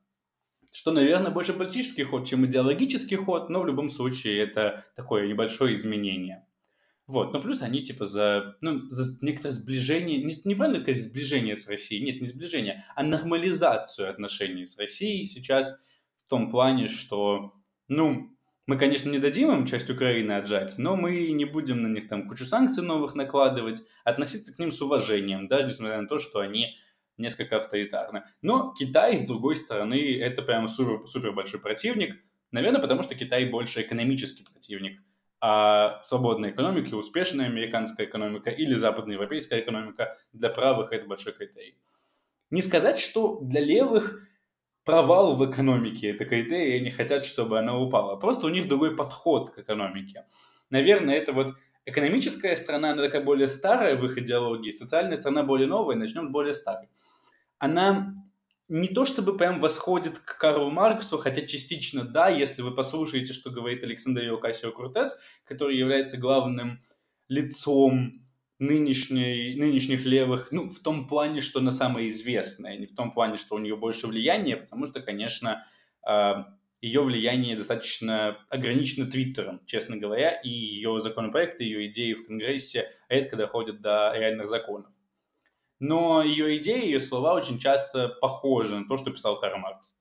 что, 0.73 0.93
наверное, 0.93 1.31
больше 1.31 1.53
политический 1.53 2.05
ход, 2.05 2.27
чем 2.27 2.47
идеологический 2.47 3.17
ход, 3.17 3.49
но 3.51 3.63
в 3.63 3.67
любом 3.67 3.91
случае 3.91 4.39
это 4.39 4.87
такое 4.95 5.27
небольшое 5.27 5.75
изменение. 5.75 6.47
Вот, 7.07 7.33
но 7.33 7.41
плюс 7.41 7.63
они 7.63 7.81
типа 7.81 8.05
за, 8.05 8.59
ну, 8.61 8.83
за 8.91 9.25
некоторое 9.25 9.53
сближение, 9.53 10.23
не, 10.23 10.35
неправильно 10.45 10.81
сказать 10.81 11.03
сближение 11.03 11.57
с 11.57 11.67
Россией, 11.67 12.05
нет, 12.05 12.21
не 12.21 12.27
сближение, 12.27 12.85
а 12.95 13.03
нормализацию 13.03 14.11
отношений 14.11 14.67
с 14.67 14.79
Россией 14.79 15.25
сейчас 15.25 15.81
в 16.27 16.29
том 16.29 16.51
плане, 16.51 16.89
что 16.89 17.55
ну, 17.89 18.37
мы, 18.69 18.77
конечно, 18.77 19.09
не 19.09 19.19
дадим 19.19 19.51
им 19.51 19.65
часть 19.65 19.89
Украины 19.89 20.33
отжать, 20.33 20.77
но 20.77 20.95
мы 20.95 21.33
не 21.33 21.47
будем 21.47 21.83
на 21.83 21.87
них 21.87 22.07
там 22.07 22.29
кучу 22.29 22.45
санкций 22.45 22.85
новых 22.85 23.15
накладывать, 23.15 23.83
относиться 24.05 24.55
к 24.55 24.59
ним 24.59 24.73
с 24.73 24.83
уважением, 24.83 25.49
даже 25.49 25.69
несмотря 25.69 26.03
на 26.03 26.07
то, 26.07 26.19
что 26.19 26.41
они 26.41 26.77
несколько 27.17 27.57
авторитарны. 27.57 28.25
Но 28.43 28.75
Китай, 28.79 29.17
с 29.17 29.23
другой 29.23 29.57
стороны, 29.57 30.19
это 30.21 30.43
прям 30.43 30.69
супер, 30.69 31.07
супер 31.07 31.33
большой 31.33 31.61
противник, 31.61 32.23
наверное, 32.53 32.83
потому 32.83 33.03
что 33.03 33.15
Китай 33.15 33.47
больше 33.47 33.81
экономический 33.81 34.45
противник, 34.45 35.01
а 35.41 36.03
свободная 36.03 36.51
экономика, 36.51 36.95
успешная 36.95 37.47
американская 37.47 38.07
экономика 38.07 38.51
или 38.51 38.75
западноевропейская 38.75 39.61
экономика 39.61 40.15
для 40.35 40.51
правых 40.51 40.93
это 40.93 41.07
большой 41.07 41.33
критерий. 41.33 41.79
Не 42.51 42.61
сказать, 42.61 42.99
что 42.99 43.41
для 43.41 43.63
левых 43.63 44.28
провал 44.88 45.37
в 45.37 45.50
экономике, 45.50 46.09
это 46.09 46.25
критерий, 46.25 46.78
они 46.78 46.90
хотят, 46.90 47.23
чтобы 47.23 47.59
она 47.59 47.78
упала. 47.78 48.16
Просто 48.16 48.47
у 48.47 48.49
них 48.49 48.68
другой 48.68 48.97
подход 48.97 49.50
к 49.50 49.59
экономике. 49.59 50.25
Наверное, 50.71 51.14
это 51.14 51.35
вот 51.35 51.57
экономическая 51.85 52.57
страна, 52.57 52.92
она 52.92 53.02
такая 53.02 53.23
более 53.23 53.49
старая 53.49 53.97
в 53.97 54.07
их 54.07 54.16
идеологии, 54.16 54.71
социальная 54.71 55.18
страна 55.18 55.42
более 55.42 55.68
новая, 55.68 55.95
начнем 55.95 56.28
с 56.28 56.30
более 56.30 56.54
старой. 56.54 56.88
Она 57.59 58.14
не 58.68 58.88
то 58.88 59.04
чтобы 59.04 59.37
прям 59.37 59.61
восходит 59.61 60.21
к 60.21 60.38
Карлу 60.38 60.71
Марксу, 60.71 61.18
хотя 61.18 61.42
частично 61.42 62.04
да, 62.04 62.30
если 62.30 62.62
вы 62.62 62.75
послушаете, 62.75 63.35
что 63.35 63.50
говорит 63.50 63.85
Александр 63.85 64.23
Окасио 64.33 64.73
Куртес, 64.73 65.18
который 65.45 65.76
является 65.76 66.16
главным 66.16 66.83
лицом 67.28 68.26
нынешней, 68.59 69.55
нынешних 69.57 70.05
левых, 70.05 70.50
ну, 70.50 70.69
в 70.69 70.81
том 70.81 71.07
плане, 71.07 71.41
что 71.41 71.61
она 71.61 71.71
самая 71.71 72.09
известная, 72.09 72.77
не 72.77 72.87
в 72.87 72.95
том 72.95 73.12
плане, 73.12 73.37
что 73.37 73.55
у 73.55 73.59
нее 73.59 73.77
больше 73.77 74.07
влияния, 74.07 74.57
потому 74.57 74.87
что, 74.87 75.00
конечно, 75.00 75.65
а, 76.03 76.47
ее 76.81 77.03
влияние 77.03 77.57
достаточно 77.57 78.38
ограничено 78.50 79.11
Твиттером, 79.11 79.61
честно 79.67 79.97
говоря, 79.97 80.31
и 80.31 80.49
ее 80.49 81.00
законопроекты, 81.00 81.65
ее 81.65 81.88
идеи 81.88 82.12
в 82.15 82.27
Конгрессе 82.27 82.91
редко 83.09 83.37
доходят 83.37 83.81
до 83.81 84.12
реальных 84.15 84.49
законов. 84.49 84.93
Но 85.81 86.23
ее 86.23 86.59
идеи, 86.59 86.85
ее 86.85 87.00
слова 87.00 87.35
очень 87.35 87.59
часто 87.59 88.09
похожи 88.09 88.77
на 88.77 88.88
то, 88.88 88.97
что 88.97 89.12
писал 89.12 89.38
Карл 89.38 89.59
Маркс. 89.59 89.95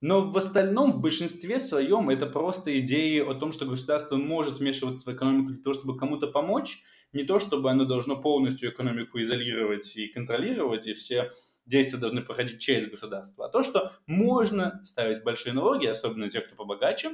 Но 0.00 0.30
в 0.30 0.36
остальном, 0.36 0.92
в 0.92 1.00
большинстве 1.00 1.58
своем, 1.58 2.08
это 2.08 2.26
просто 2.26 2.78
идеи 2.78 3.20
о 3.20 3.34
том, 3.34 3.52
что 3.52 3.66
государство 3.66 4.16
может 4.16 4.58
вмешиваться 4.58 5.10
в 5.10 5.14
экономику 5.14 5.50
для 5.50 5.62
того, 5.62 5.74
чтобы 5.74 5.98
кому-то 5.98 6.28
помочь, 6.28 6.82
не 7.12 7.24
то, 7.24 7.40
чтобы 7.40 7.70
оно 7.70 7.84
должно 7.84 8.20
полностью 8.20 8.70
экономику 8.70 9.20
изолировать 9.20 9.96
и 9.96 10.06
контролировать, 10.08 10.86
и 10.86 10.92
все 10.92 11.30
действия 11.66 11.98
должны 11.98 12.22
проходить 12.22 12.60
через 12.60 12.88
государство, 12.88 13.46
а 13.46 13.48
то, 13.48 13.62
что 13.62 13.92
можно 14.06 14.80
ставить 14.84 15.22
большие 15.22 15.52
налоги, 15.52 15.86
особенно 15.86 16.30
те, 16.30 16.40
кто 16.40 16.54
побогаче, 16.54 17.10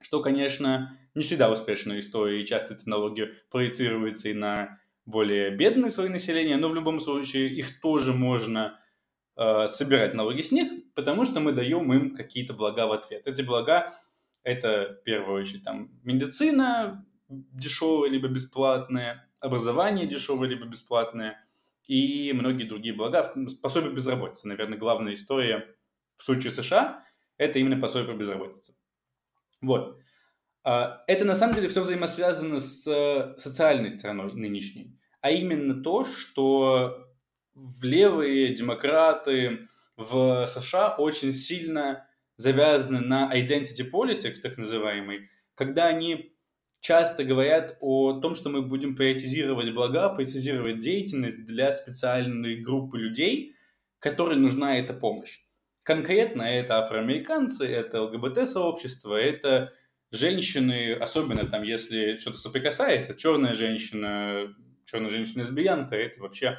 что, 0.00 0.20
конечно, 0.20 0.98
не 1.14 1.22
всегда 1.22 1.50
успешная 1.50 1.98
история, 1.98 2.42
и 2.42 2.46
часто 2.46 2.74
эти 2.74 2.88
налоги 2.88 3.30
проецируются 3.50 4.28
и 4.28 4.34
на 4.34 4.80
более 5.04 5.50
бедные 5.50 5.90
слои 5.90 6.08
населения, 6.08 6.56
но 6.56 6.68
в 6.68 6.74
любом 6.74 7.00
случае 7.00 7.48
их 7.48 7.80
тоже 7.80 8.12
можно 8.12 8.78
э, 9.36 9.66
собирать 9.66 10.14
налоги 10.14 10.42
с 10.42 10.52
них, 10.52 10.70
потому 10.94 11.24
что 11.24 11.40
мы 11.40 11.52
даем 11.52 11.92
им 11.92 12.16
какие-то 12.16 12.54
блага 12.54 12.86
в 12.86 12.92
ответ. 12.92 13.26
Эти 13.26 13.42
блага 13.42 13.92
это, 14.42 14.98
в 15.00 15.04
первую 15.04 15.40
очередь, 15.42 15.64
там, 15.64 15.90
медицина 16.02 17.06
дешевая 17.28 18.10
либо 18.10 18.28
бесплатная, 18.28 19.28
образование 19.40 20.06
дешевое 20.06 20.48
либо 20.48 20.66
бесплатное 20.66 21.44
и 21.86 22.32
многие 22.32 22.64
другие 22.64 22.94
блага. 22.94 23.32
Пособие 23.60 23.92
безработицы, 23.92 24.48
наверное, 24.48 24.78
главная 24.78 25.14
история 25.14 25.74
в 26.16 26.22
случае 26.22 26.52
США– 26.52 27.04
это 27.38 27.58
именно 27.58 27.80
пособие 27.80 28.14
по 28.14 28.18
безработице. 28.18 28.74
Вот. 29.60 29.98
А, 30.64 31.02
это 31.06 31.24
на 31.24 31.34
самом 31.34 31.54
деле 31.54 31.68
все 31.68 31.82
взаимосвязано 31.82 32.60
с 32.60 32.86
э, 32.86 33.34
социальной 33.38 33.90
стороной 33.90 34.32
нынешней, 34.32 34.98
а 35.20 35.30
именно 35.30 35.82
то, 35.82 36.04
что 36.04 37.11
в 37.54 37.82
левые 37.84 38.54
демократы 38.54 39.68
в 39.96 40.46
США 40.46 40.94
очень 40.96 41.32
сильно 41.32 42.06
завязаны 42.36 43.00
на 43.00 43.30
identity 43.34 43.88
politics, 43.90 44.40
так 44.42 44.56
называемый, 44.56 45.30
когда 45.54 45.86
они 45.86 46.34
часто 46.80 47.24
говорят 47.24 47.76
о 47.80 48.20
том, 48.20 48.34
что 48.34 48.50
мы 48.50 48.62
будем 48.62 48.96
приоритизировать 48.96 49.72
блага, 49.72 50.08
приоритизировать 50.08 50.78
деятельность 50.78 51.46
для 51.46 51.72
специальной 51.72 52.56
группы 52.56 52.98
людей, 52.98 53.54
которой 54.00 54.36
нужна 54.36 54.78
эта 54.78 54.92
помощь. 54.92 55.40
Конкретно 55.84 56.42
это 56.42 56.78
афроамериканцы, 56.78 57.66
это 57.66 58.02
ЛГБТ-сообщество, 58.02 59.14
это 59.14 59.72
женщины, 60.10 60.92
особенно 60.94 61.46
там, 61.46 61.62
если 61.62 62.16
что-то 62.16 62.38
соприкасается, 62.38 63.14
черная 63.14 63.54
женщина, 63.54 64.52
черная 64.84 65.10
женщина-лесбиянка, 65.10 65.94
это 65.96 66.20
вообще 66.20 66.58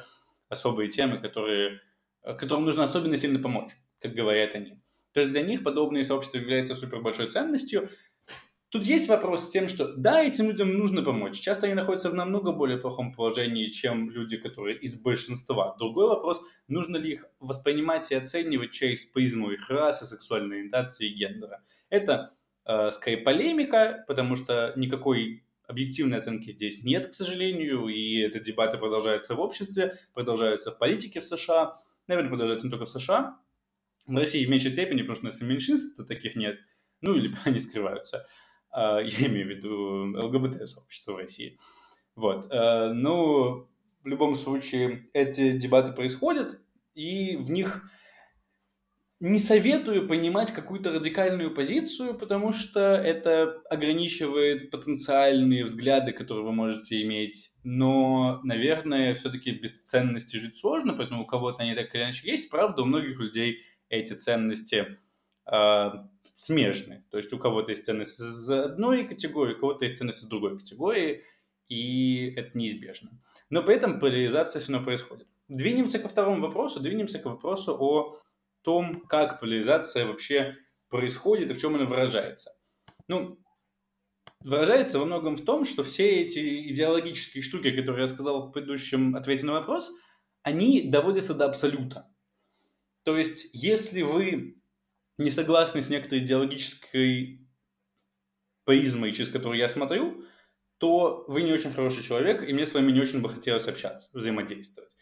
особые 0.54 0.88
темы, 0.88 1.18
которые, 1.18 1.80
которым 2.22 2.64
нужно 2.64 2.84
особенно 2.84 3.16
сильно 3.16 3.38
помочь, 3.38 3.70
как 4.00 4.14
говорят 4.14 4.54
они. 4.54 4.80
То 5.12 5.20
есть 5.20 5.32
для 5.32 5.42
них 5.42 5.62
подобные 5.62 6.04
сообщества 6.04 6.38
являются 6.38 6.74
супер 6.74 7.00
большой 7.00 7.30
ценностью. 7.30 7.88
Тут 8.70 8.82
есть 8.82 9.08
вопрос 9.08 9.44
с 9.44 9.50
тем, 9.50 9.68
что 9.68 9.94
да, 9.94 10.24
этим 10.24 10.48
людям 10.48 10.76
нужно 10.76 11.02
помочь. 11.02 11.38
Часто 11.38 11.66
они 11.66 11.76
находятся 11.76 12.10
в 12.10 12.14
намного 12.14 12.50
более 12.50 12.76
плохом 12.76 13.12
положении, 13.12 13.68
чем 13.68 14.10
люди, 14.10 14.36
которые 14.36 14.76
из 14.76 15.00
большинства. 15.00 15.76
Другой 15.78 16.08
вопрос, 16.08 16.42
нужно 16.66 16.96
ли 16.96 17.12
их 17.12 17.26
воспринимать 17.38 18.10
и 18.10 18.16
оценивать 18.16 18.72
через 18.72 19.04
призму 19.04 19.52
их 19.52 19.70
расы, 19.70 20.06
сексуальной 20.06 20.56
ориентации 20.56 21.08
и 21.08 21.14
гендера. 21.14 21.62
Это 21.88 22.34
э, 22.64 22.90
скорее 22.90 23.18
полемика, 23.18 24.04
потому 24.08 24.34
что 24.34 24.72
никакой 24.74 25.43
объективной 25.66 26.18
оценки 26.18 26.50
здесь 26.50 26.84
нет, 26.84 27.08
к 27.08 27.14
сожалению, 27.14 27.88
и 27.88 28.22
эти 28.22 28.42
дебаты 28.42 28.78
продолжаются 28.78 29.34
в 29.34 29.40
обществе, 29.40 29.98
продолжаются 30.12 30.70
в 30.70 30.78
политике 30.78 31.20
в 31.20 31.24
США, 31.24 31.80
наверное, 32.06 32.30
продолжаются 32.30 32.66
не 32.66 32.70
только 32.70 32.86
в 32.86 32.90
США, 32.90 33.38
в 34.06 34.16
России 34.16 34.44
в 34.44 34.50
меньшей 34.50 34.70
степени, 34.70 35.00
потому 35.00 35.16
что 35.16 35.26
у 35.26 35.30
нас 35.30 35.40
меньшинств 35.40 36.06
таких 36.06 36.36
нет, 36.36 36.58
ну 37.00 37.14
или 37.14 37.34
они 37.44 37.58
скрываются. 37.58 38.26
Uh, 38.76 39.04
я 39.04 39.28
имею 39.28 39.46
в 39.46 39.50
виду 39.50 40.26
ЛГБТ-сообщество 40.26 41.12
в 41.12 41.16
России. 41.16 41.58
Вот. 42.16 42.52
Uh, 42.52 42.92
ну, 42.92 43.68
в 44.02 44.06
любом 44.06 44.34
случае, 44.34 45.08
эти 45.12 45.56
дебаты 45.56 45.92
происходят, 45.92 46.58
и 46.94 47.36
в 47.36 47.50
них 47.50 47.88
не 49.30 49.38
советую 49.38 50.06
понимать 50.06 50.52
какую-то 50.52 50.92
радикальную 50.92 51.50
позицию, 51.54 52.14
потому 52.14 52.52
что 52.52 52.80
это 52.80 53.62
ограничивает 53.70 54.70
потенциальные 54.70 55.64
взгляды, 55.64 56.12
которые 56.12 56.44
вы 56.44 56.52
можете 56.52 57.02
иметь. 57.02 57.50
Но, 57.62 58.40
наверное, 58.44 59.14
все-таки 59.14 59.52
без 59.52 59.80
ценностей 59.80 60.38
жить 60.38 60.58
сложно, 60.58 60.92
поэтому 60.92 61.22
у 61.22 61.26
кого-то 61.26 61.62
они 61.62 61.74
так 61.74 61.94
или 61.94 62.02
иначе 62.02 62.30
есть. 62.30 62.50
Правда, 62.50 62.82
у 62.82 62.84
многих 62.84 63.18
людей 63.18 63.62
эти 63.88 64.12
ценности 64.12 64.98
э, 65.50 65.90
смежны. 66.34 67.04
То 67.10 67.16
есть 67.16 67.32
у 67.32 67.38
кого-то 67.38 67.70
есть 67.70 67.86
ценности 67.86 68.20
из 68.20 68.50
одной 68.50 69.04
категории, 69.04 69.54
у 69.54 69.58
кого-то 69.58 69.86
есть 69.86 69.96
ценности 69.96 70.24
из 70.24 70.28
другой 70.28 70.58
категории, 70.58 71.24
и 71.68 72.30
это 72.36 72.50
неизбежно. 72.58 73.10
Но 73.48 73.62
при 73.62 73.76
этом 73.76 74.00
поляризация 74.00 74.60
все 74.60 74.70
равно 74.70 74.84
происходит. 74.84 75.28
Двинемся 75.48 75.98
ко 75.98 76.08
второму 76.08 76.42
вопросу, 76.42 76.80
двинемся 76.80 77.18
к 77.18 77.24
вопросу 77.24 77.74
о 77.78 78.20
том, 78.64 79.00
как 79.06 79.40
поляризация 79.40 80.06
вообще 80.06 80.56
происходит 80.88 81.50
и 81.50 81.54
в 81.54 81.60
чем 81.60 81.74
она 81.76 81.84
выражается. 81.84 82.52
Ну, 83.06 83.38
выражается 84.40 84.98
во 84.98 85.04
многом 85.04 85.36
в 85.36 85.44
том, 85.44 85.64
что 85.64 85.84
все 85.84 86.22
эти 86.22 86.68
идеологические 86.72 87.42
штуки, 87.42 87.70
которые 87.70 88.02
я 88.02 88.08
сказал 88.08 88.48
в 88.48 88.52
предыдущем 88.52 89.14
ответе 89.14 89.46
на 89.46 89.52
вопрос, 89.52 89.92
они 90.42 90.90
доводятся 90.90 91.34
до 91.34 91.46
абсолюта. 91.46 92.10
То 93.04 93.16
есть, 93.16 93.50
если 93.52 94.02
вы 94.02 94.60
не 95.18 95.30
согласны 95.30 95.82
с 95.82 95.88
некоторой 95.88 96.24
идеологической 96.24 97.46
призмой, 98.64 99.12
через 99.12 99.28
которую 99.28 99.58
я 99.58 99.68
смотрю, 99.68 100.24
то 100.78 101.24
вы 101.28 101.42
не 101.42 101.52
очень 101.52 101.72
хороший 101.72 102.02
человек, 102.02 102.42
и 102.42 102.52
мне 102.52 102.66
с 102.66 102.74
вами 102.74 102.92
не 102.92 103.00
очень 103.00 103.20
бы 103.20 103.28
хотелось 103.28 103.68
общаться, 103.68 104.10
взаимодействовать. 104.12 104.93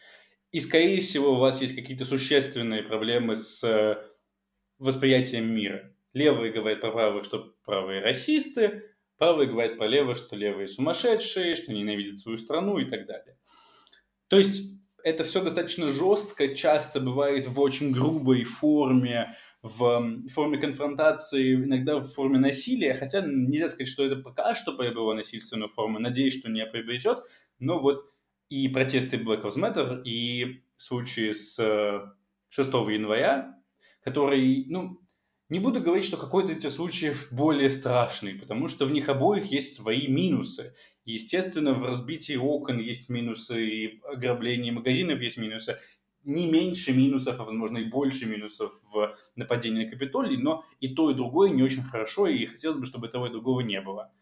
И, 0.52 0.60
скорее 0.60 1.00
всего, 1.00 1.32
у 1.32 1.38
вас 1.38 1.62
есть 1.62 1.74
какие-то 1.74 2.04
существенные 2.04 2.82
проблемы 2.82 3.36
с 3.36 3.64
э, 3.64 3.96
восприятием 4.78 5.52
мира. 5.52 5.94
Левые 6.12 6.52
говорят 6.52 6.82
про 6.82 6.90
правых, 6.90 7.24
что 7.24 7.54
правые 7.64 8.02
расисты, 8.02 8.82
правые 9.16 9.48
говорят 9.48 9.78
про 9.78 9.86
левых, 9.86 10.18
что 10.18 10.36
левые 10.36 10.68
сумасшедшие, 10.68 11.56
что 11.56 11.72
ненавидят 11.72 12.18
свою 12.18 12.36
страну 12.36 12.76
и 12.76 12.84
так 12.84 13.06
далее. 13.06 13.38
То 14.28 14.36
есть 14.36 14.62
это 15.02 15.24
все 15.24 15.42
достаточно 15.42 15.88
жестко, 15.88 16.54
часто 16.54 17.00
бывает 17.00 17.46
в 17.46 17.58
очень 17.58 17.90
грубой 17.90 18.44
форме, 18.44 19.34
в 19.62 20.28
форме 20.28 20.58
конфронтации, 20.58 21.54
иногда 21.54 21.96
в 21.96 22.08
форме 22.08 22.38
насилия, 22.38 22.94
хотя 22.94 23.22
нельзя 23.22 23.68
сказать, 23.68 23.88
что 23.88 24.04
это 24.04 24.16
пока 24.16 24.54
что 24.54 24.72
приобрело 24.72 25.14
насильственную 25.14 25.70
форму, 25.70 25.98
надеюсь, 25.98 26.38
что 26.38 26.50
не 26.50 26.66
приобретет, 26.66 27.20
но 27.58 27.78
вот 27.78 28.11
и 28.52 28.68
протесты 28.68 29.16
Black 29.16 29.44
Lives 29.44 29.56
Matter, 29.56 30.02
и 30.04 30.62
случаи 30.76 31.32
с 31.32 31.56
6 32.50 32.68
э, 32.68 32.92
января, 32.92 33.56
который, 34.04 34.66
ну, 34.68 35.00
не 35.48 35.58
буду 35.58 35.80
говорить, 35.80 36.04
что 36.04 36.18
какой-то 36.18 36.52
из 36.52 36.58
этих 36.58 36.72
случаев 36.72 37.28
более 37.30 37.70
страшный, 37.70 38.34
потому 38.34 38.68
что 38.68 38.84
в 38.84 38.92
них 38.92 39.08
обоих 39.08 39.46
есть 39.46 39.74
свои 39.74 40.06
минусы. 40.06 40.74
Естественно, 41.06 41.72
в 41.72 41.82
разбитии 41.82 42.36
окон 42.36 42.78
есть 42.78 43.08
минусы, 43.08 43.66
и 43.66 44.00
ограблении 44.02 44.70
магазинов 44.70 45.20
есть 45.22 45.38
минусы, 45.38 45.78
не 46.22 46.46
меньше 46.46 46.92
минусов, 46.92 47.40
а 47.40 47.44
возможно 47.44 47.78
и 47.78 47.88
больше 47.88 48.26
минусов 48.26 48.72
в 48.92 49.16
нападении 49.34 49.84
на 49.84 49.90
Капитолий, 49.90 50.36
но 50.36 50.62
и 50.78 50.94
то, 50.94 51.10
и 51.10 51.14
другое 51.14 51.48
не 51.48 51.62
очень 51.62 51.84
хорошо, 51.84 52.26
и 52.26 52.44
хотелось 52.44 52.76
бы, 52.76 52.84
чтобы 52.84 53.08
того 53.08 53.28
и 53.28 53.30
другого 53.30 53.60
не 53.60 53.80
было. 53.80 54.12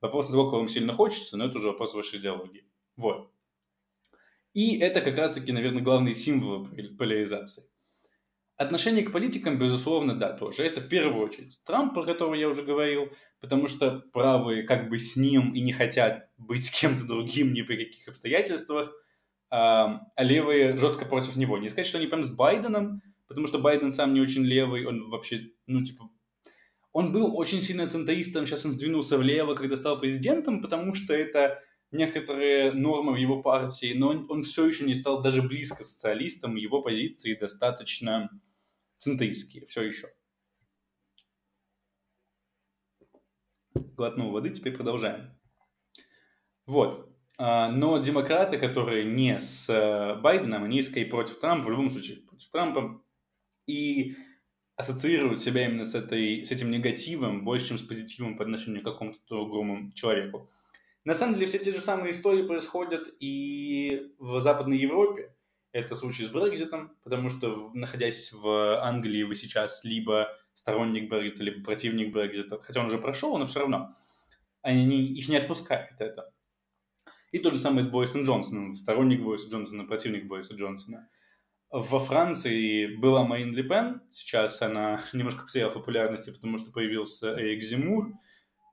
Вопрос, 0.00 0.28
насколько 0.28 0.56
вам 0.56 0.68
сильно 0.68 0.94
хочется, 0.94 1.36
но 1.36 1.44
это 1.44 1.58
уже 1.58 1.66
вопрос 1.66 1.92
вашей 1.92 2.18
идеологии. 2.18 2.64
Вот. 2.96 3.33
И 4.54 4.78
это 4.78 5.02
как 5.02 5.18
раз-таки, 5.18 5.52
наверное, 5.52 5.82
главный 5.82 6.14
символ 6.14 6.66
поляризации. 6.98 7.64
Отношение 8.56 9.04
к 9.04 9.12
политикам, 9.12 9.58
безусловно, 9.58 10.14
да, 10.14 10.32
тоже. 10.32 10.62
Это 10.62 10.80
в 10.80 10.88
первую 10.88 11.26
очередь 11.26 11.58
Трамп, 11.64 11.92
про 11.92 12.06
которого 12.06 12.34
я 12.34 12.48
уже 12.48 12.62
говорил, 12.62 13.10
потому 13.40 13.68
что 13.68 14.04
правые 14.12 14.62
как 14.62 14.88
бы 14.88 14.98
с 14.98 15.16
ним 15.16 15.52
и 15.54 15.60
не 15.60 15.72
хотят 15.72 16.30
быть 16.38 16.70
кем-то 16.80 17.04
другим 17.04 17.52
ни 17.52 17.60
при 17.62 17.84
каких 17.84 18.08
обстоятельствах– 18.08 18.92
а, 19.56 20.00
а 20.16 20.24
левые 20.24 20.76
жестко 20.76 21.04
против 21.04 21.36
него. 21.36 21.58
Не 21.58 21.68
сказать, 21.68 21.86
что 21.86 21.98
они 21.98 22.08
прям 22.08 22.24
с 22.24 22.34
Байденом, 22.34 23.02
потому 23.28 23.46
что 23.46 23.58
Байден 23.58 23.92
сам 23.92 24.12
не 24.12 24.20
очень 24.20 24.42
левый, 24.42 24.84
он 24.84 25.08
вообще, 25.08 25.42
ну, 25.68 25.80
типа, 25.80 26.10
он 26.90 27.12
был 27.12 27.36
очень 27.36 27.62
сильно 27.62 27.88
центристом, 27.88 28.46
сейчас 28.46 28.64
он 28.64 28.72
сдвинулся 28.72 29.16
влево, 29.16 29.54
когда 29.54 29.76
стал 29.76 30.00
президентом, 30.00 30.60
потому 30.60 30.94
что 30.94 31.14
это 31.14 31.60
некоторые 31.94 32.72
нормы 32.72 33.12
в 33.12 33.16
его 33.16 33.42
партии, 33.42 33.94
но 33.94 34.08
он, 34.08 34.26
он 34.28 34.42
все 34.42 34.66
еще 34.66 34.84
не 34.84 34.94
стал 34.94 35.22
даже 35.22 35.42
близко 35.42 35.84
социалистом, 35.84 36.56
его 36.56 36.82
позиции 36.82 37.34
достаточно 37.34 38.28
центристские, 38.98 39.64
все 39.66 39.82
еще. 39.82 40.08
Глотнул 43.74 44.32
воды, 44.32 44.50
теперь 44.50 44.74
продолжаем. 44.74 45.38
Вот. 46.66 47.10
А, 47.36 47.70
но 47.70 47.98
демократы, 47.98 48.58
которые 48.58 49.04
не 49.04 49.40
с 49.40 49.68
э, 49.68 50.20
Байденом, 50.20 50.64
они 50.64 50.82
скорее 50.82 51.06
против 51.06 51.38
Трампа, 51.40 51.66
в 51.66 51.70
любом 51.70 51.90
случае 51.90 52.18
против 52.18 52.48
Трампа, 52.50 53.02
и 53.66 54.16
ассоциируют 54.76 55.40
себя 55.40 55.66
именно 55.66 55.84
с, 55.84 55.94
этой, 55.94 56.44
с 56.44 56.50
этим 56.50 56.70
негативом 56.70 57.44
больше, 57.44 57.68
чем 57.68 57.78
с 57.78 57.82
позитивом 57.82 58.36
по 58.36 58.44
отношению 58.44 58.82
к 58.82 58.84
какому-то 58.84 59.18
другому 59.28 59.92
человеку. 59.92 60.50
На 61.04 61.14
самом 61.14 61.34
деле 61.34 61.46
все 61.46 61.58
те 61.58 61.70
же 61.70 61.80
самые 61.80 62.12
истории 62.12 62.46
происходят 62.46 63.08
и 63.20 64.14
в 64.18 64.40
Западной 64.40 64.78
Европе. 64.78 65.34
Это 65.72 65.96
случай 65.96 66.24
с 66.24 66.30
Брекзитом, 66.30 66.96
потому 67.02 67.28
что, 67.28 67.70
находясь 67.74 68.32
в 68.32 68.80
Англии, 68.80 69.24
вы 69.24 69.34
сейчас 69.34 69.84
либо 69.84 70.28
сторонник 70.54 71.10
Брекзита, 71.10 71.42
либо 71.42 71.64
противник 71.64 72.12
Брекзита, 72.12 72.60
хотя 72.62 72.80
он 72.80 72.86
уже 72.86 72.98
прошел, 72.98 73.36
но 73.36 73.46
все 73.46 73.60
равно 73.60 73.96
они, 74.62 75.12
их 75.12 75.28
не 75.28 75.36
отпускает 75.36 75.94
это. 75.98 76.32
И 77.32 77.38
тот 77.38 77.52
же 77.52 77.60
самый 77.60 77.82
с 77.82 77.88
Борисом 77.88 78.22
Джонсоном, 78.22 78.74
сторонник 78.74 79.22
Бориса 79.22 79.50
Джонсона, 79.50 79.84
противник 79.84 80.26
Бориса 80.26 80.54
Джонсона. 80.54 81.08
Во 81.70 81.98
Франции 81.98 82.94
была 82.96 83.24
Марин 83.24 83.52
Ле 83.54 83.64
Пен, 83.64 84.00
сейчас 84.10 84.62
она 84.62 85.00
немножко 85.12 85.44
потеряла 85.44 85.72
популярности, 85.72 86.30
потому 86.30 86.56
что 86.56 86.70
появился 86.70 87.34
Эрик 87.34 87.62
Зимур, 87.62 88.12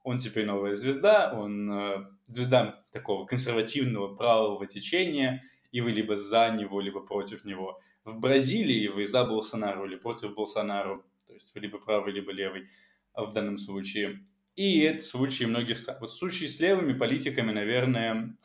он 0.03 0.19
теперь 0.19 0.45
новая 0.45 0.75
звезда, 0.75 1.33
он 1.33 1.71
э, 1.71 2.05
звезда 2.31 2.83
такого 2.91 3.25
консервативного 3.25 4.15
правого 4.15 4.65
течения, 4.65 5.43
и 5.71 5.81
вы 5.81 5.91
либо 5.91 6.15
за 6.15 6.49
него, 6.49 6.81
либо 6.81 7.01
против 7.01 7.45
него. 7.45 7.79
В 8.03 8.19
Бразилии 8.19 8.87
вы 8.87 9.05
за 9.05 9.25
Болсонару 9.25 9.85
или 9.85 9.95
против 9.95 10.33
Болсонару, 10.33 11.03
то 11.27 11.33
есть 11.33 11.53
вы 11.53 11.61
либо 11.61 11.77
правый, 11.77 12.13
либо 12.13 12.31
левый 12.31 12.67
в 13.13 13.31
данном 13.31 13.57
случае. 13.57 14.25
И 14.55 14.79
это 14.79 15.03
случаи 15.03 15.45
многих 15.45 15.77
стран. 15.77 15.97
Вот 16.01 16.09
в 16.09 16.17
случае 16.17 16.49
с 16.49 16.59
левыми 16.59 16.93
политиками, 16.93 17.51
наверное, 17.51 18.35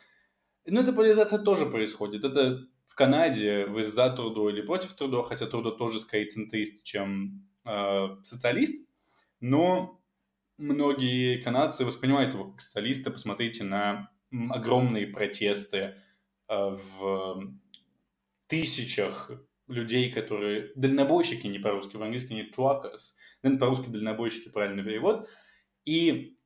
ну, 0.66 0.80
эта 0.80 0.92
поляризация 0.92 1.38
тоже 1.38 1.66
происходит. 1.66 2.24
Это 2.24 2.66
в 2.84 2.94
Канаде 2.94 3.66
вы 3.66 3.84
за 3.84 4.10
Трудо 4.10 4.48
или 4.50 4.62
против 4.62 4.94
Трудо, 4.94 5.22
хотя 5.22 5.46
Трудо 5.46 5.70
тоже 5.70 6.00
скорее 6.00 6.26
центрист, 6.26 6.84
чем 6.84 7.48
э, 7.64 8.08
социалист, 8.22 8.86
но 9.40 9.95
многие 10.58 11.42
канадцы 11.42 11.84
воспринимают 11.84 12.34
его 12.34 12.50
как 12.50 12.60
социалиста. 12.60 13.10
Посмотрите 13.10 13.64
на 13.64 14.10
огромные 14.50 15.06
протесты 15.06 15.78
э, 15.78 15.94
в 16.48 17.52
тысячах 18.48 19.30
людей, 19.68 20.10
которые... 20.12 20.72
Дальнобойщики, 20.76 21.46
не 21.46 21.58
по-русски, 21.58 21.96
в-английски 21.96 22.32
не 22.32 22.50
truckers, 22.50 23.58
по-русски 23.58 23.88
дальнобойщики 23.88 24.48
правильный 24.48 24.84
перевод. 24.84 25.28
И 25.84 26.36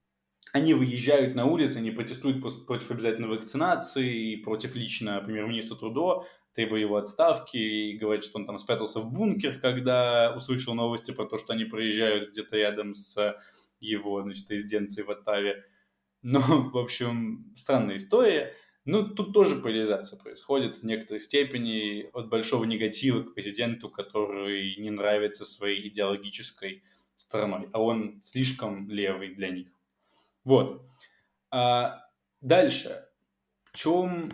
они 0.53 0.75
выезжают 0.75 1.35
на 1.35 1.47
улицы, 1.47 1.79
они 1.79 1.91
протестуют 1.91 2.43
против 2.67 2.91
обязательной 2.91 3.29
вакцинации, 3.29 4.37
против 4.37 4.75
лично 4.75 5.21
премьер-министра 5.21 5.77
Трудо, 5.77 6.25
требуя 6.55 6.81
его 6.81 6.97
отставки, 6.97 7.57
и 7.57 7.97
говорят, 7.97 8.25
что 8.25 8.39
он 8.39 8.47
там 8.47 8.59
спрятался 8.59 9.01
в 9.01 9.13
бункер, 9.13 9.61
когда 9.61 10.33
услышал 10.35 10.75
новости 10.75 11.13
про 11.13 11.27
то, 11.27 11.39
что 11.39 11.53
они 11.53 11.65
проезжают 11.65 12.31
где-то 12.31 12.57
рядом 12.57 12.95
с 12.95 13.37
его, 13.81 14.23
значит, 14.23 14.51
резиденцией 14.51 15.07
в 15.07 15.11
Оттаве. 15.11 15.65
Ну, 16.23 16.41
в 16.71 16.79
общем, 16.79 17.53
странная 17.57 17.97
история. 17.97 18.55
Ну, 18.85 19.07
тут 19.09 19.33
тоже 19.33 19.57
поляризация 19.57 20.19
происходит 20.19 20.77
в 20.77 20.85
некоторой 20.85 21.21
степени 21.21 22.09
от 22.13 22.29
большого 22.29 22.65
негатива 22.65 23.23
к 23.23 23.35
президенту, 23.35 23.89
который 23.89 24.77
не 24.77 24.91
нравится 24.91 25.45
своей 25.45 25.87
идеологической 25.89 26.83
стороной, 27.17 27.69
а 27.73 27.83
он 27.83 28.21
слишком 28.23 28.89
левый 28.89 29.35
для 29.35 29.51
них. 29.51 29.69
Вот. 30.45 30.83
А 31.51 32.07
дальше. 32.41 33.07
В 33.65 33.77
чем 33.77 34.31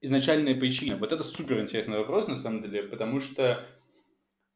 изначальная 0.00 0.54
причина? 0.54 0.96
Вот 0.96 1.12
это 1.12 1.22
супер 1.22 1.60
интересный 1.60 1.98
вопрос, 1.98 2.26
на 2.26 2.36
самом 2.36 2.62
деле, 2.62 2.82
потому 2.82 3.20
что 3.20 3.66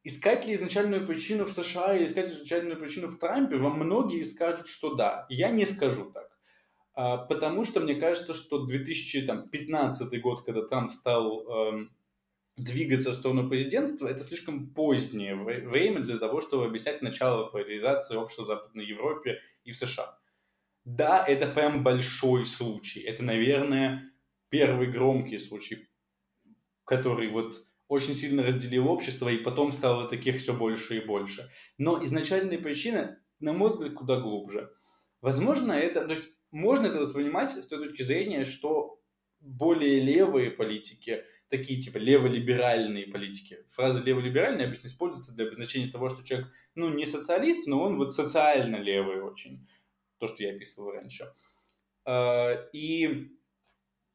искать 0.09 0.47
ли 0.47 0.55
изначальную 0.55 1.07
причину 1.07 1.45
в 1.45 1.53
США 1.53 1.95
или 1.95 2.07
искать 2.07 2.33
изначальную 2.33 2.79
причину 2.79 3.09
в 3.09 3.19
Трампе, 3.19 3.57
вам 3.57 3.79
многие 3.79 4.23
скажут, 4.23 4.67
что 4.67 4.95
да. 4.95 5.27
Я 5.29 5.51
не 5.51 5.67
скажу 5.67 6.11
так. 6.11 6.37
А, 6.95 7.19
потому 7.19 7.65
что 7.65 7.81
мне 7.81 7.95
кажется, 7.95 8.33
что 8.33 8.65
2015 8.65 10.21
год, 10.23 10.47
когда 10.47 10.63
Трамп 10.63 10.91
стал 10.93 11.47
эм, 11.47 11.95
двигаться 12.57 13.11
в 13.11 13.17
сторону 13.17 13.51
президентства, 13.51 14.09
это 14.09 14.25
слишком 14.25 14.71
позднее 14.71 15.37
время 15.37 16.01
для 16.01 16.19
того, 16.19 16.41
чтобы 16.41 16.65
объяснять 16.65 17.03
начало 17.03 17.45
поляризации 17.51 18.17
общества 18.17 18.45
в 18.45 18.47
Западной 18.47 18.87
Европе 18.87 19.43
и 19.65 19.73
в 19.73 19.77
США. 19.77 20.19
Да, 20.87 21.23
это 21.23 21.47
прям 21.49 21.85
большой 21.85 22.47
случай. 22.47 23.01
Это, 23.01 23.23
наверное, 23.23 24.11
первый 24.49 24.87
громкий 24.87 25.39
случай, 25.39 25.87
который 26.85 27.29
вот 27.29 27.68
очень 27.89 28.15
сильно 28.15 28.43
разделил 28.43 28.89
общество, 28.89 29.29
и 29.29 29.39
потом 29.39 29.73
стало 29.73 30.09
таких 30.09 30.41
все 30.41 30.55
больше 30.55 30.99
и 30.99 31.05
больше. 31.05 31.51
Но 31.79 32.03
изначальная 32.05 32.59
причина, 32.59 33.19
на 33.41 33.53
мой 33.53 33.71
взгляд, 33.71 33.95
куда 33.95 34.21
глубже. 34.21 34.71
Возможно, 35.21 35.73
это, 35.73 36.07
то 36.07 36.13
есть 36.13 36.31
можно 36.51 36.87
это 36.87 37.01
воспринимать 37.01 37.51
с 37.51 37.67
той 37.67 37.89
точки 37.89 38.03
зрения, 38.03 38.45
что 38.45 39.01
более 39.41 40.01
левые 40.01 40.51
политики, 40.51 41.25
такие 41.49 41.81
типа 41.81 41.99
леволиберальные 41.99 43.07
политики. 43.07 43.65
Фраза 43.71 44.03
леволиберальная 44.03 44.67
обычно 44.67 44.87
используется 44.87 45.35
для 45.35 45.47
обозначения 45.47 45.91
того, 45.91 46.09
что 46.11 46.25
человек, 46.25 46.49
ну, 46.75 46.91
не 46.91 47.07
социалист, 47.07 47.67
но 47.67 47.83
он 47.83 47.97
вот 47.97 48.13
социально 48.13 48.77
левый 48.77 49.23
очень 49.23 49.67
то, 50.19 50.27
что 50.27 50.43
я 50.43 50.55
описывал 50.55 50.91
раньше. 50.91 51.33
А, 52.05 52.69
и 52.73 53.38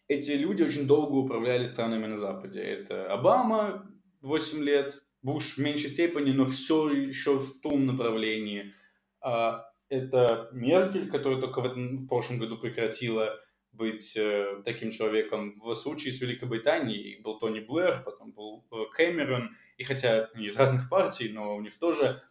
эти 0.07 0.31
люди 0.31 0.63
очень 0.63 0.87
долго 0.87 1.15
управляли 1.15 1.65
странами 1.65 2.07
на 2.07 2.17
Западе. 2.17 2.61
Это 2.61 3.11
Обама 3.11 3.89
8 4.21 4.63
лет, 4.63 5.03
Буш 5.21 5.55
в 5.55 5.57
меньшей 5.59 5.89
степени, 5.89 6.31
но 6.31 6.45
все 6.45 6.89
еще 6.89 7.39
в 7.39 7.59
том 7.61 7.85
направлении. 7.85 8.73
А, 9.21 9.65
это 9.87 10.49
Меркель, 10.51 11.09
которая 11.09 11.39
только 11.39 11.61
в, 11.61 11.65
этом, 11.65 11.97
в 11.97 12.07
прошлом 12.07 12.39
году 12.39 12.57
прекратила 12.57 13.39
быть 13.71 14.15
э, 14.15 14.61
таким 14.65 14.91
человеком. 14.91 15.51
В 15.51 15.73
случае 15.73 16.13
с 16.13 16.21
Великобританией 16.21 17.21
был 17.21 17.39
Тони 17.39 17.59
Блэр, 17.59 18.03
потом 18.03 18.31
был 18.31 18.65
э, 18.71 18.85
Кэмерон, 18.93 19.55
и 19.77 19.83
хотя 19.83 20.29
они 20.33 20.45
из 20.45 20.55
разных 20.55 20.89
партий, 20.89 21.29
но 21.29 21.55
у 21.55 21.61
них 21.61 21.77
тоже 21.79 22.21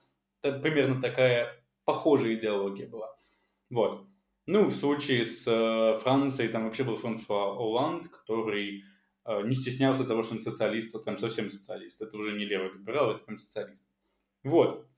примерно 0.41 1.01
такая 1.01 1.65
похожая 1.85 2.35
идеология 2.35 2.89
была. 2.89 3.15
Вот. 3.71 4.07
Ну, 4.47 4.67
в 4.67 4.75
случае 4.75 5.25
с 5.25 5.47
э, 5.47 5.99
Францией 6.01 6.49
там 6.51 6.65
вообще 6.65 6.83
был 6.83 6.97
Франсуа 6.97 7.57
Оланд, 7.57 8.09
который 8.09 8.85
э, 9.25 9.43
не 9.47 9.55
стеснялся 9.55 10.05
того, 10.05 10.23
что 10.23 10.35
он 10.35 10.41
социалист, 10.41 10.93
вот 10.93 11.05
прям 11.05 11.19
совсем 11.19 11.51
социалист. 11.51 12.03
Это 12.03 12.17
уже 12.17 12.37
не 12.37 12.45
левый 12.45 12.73
либерал, 12.73 13.13
это 13.13 13.25
прям 13.25 13.39
социалист. 13.39 13.89
Вот. 14.43 14.89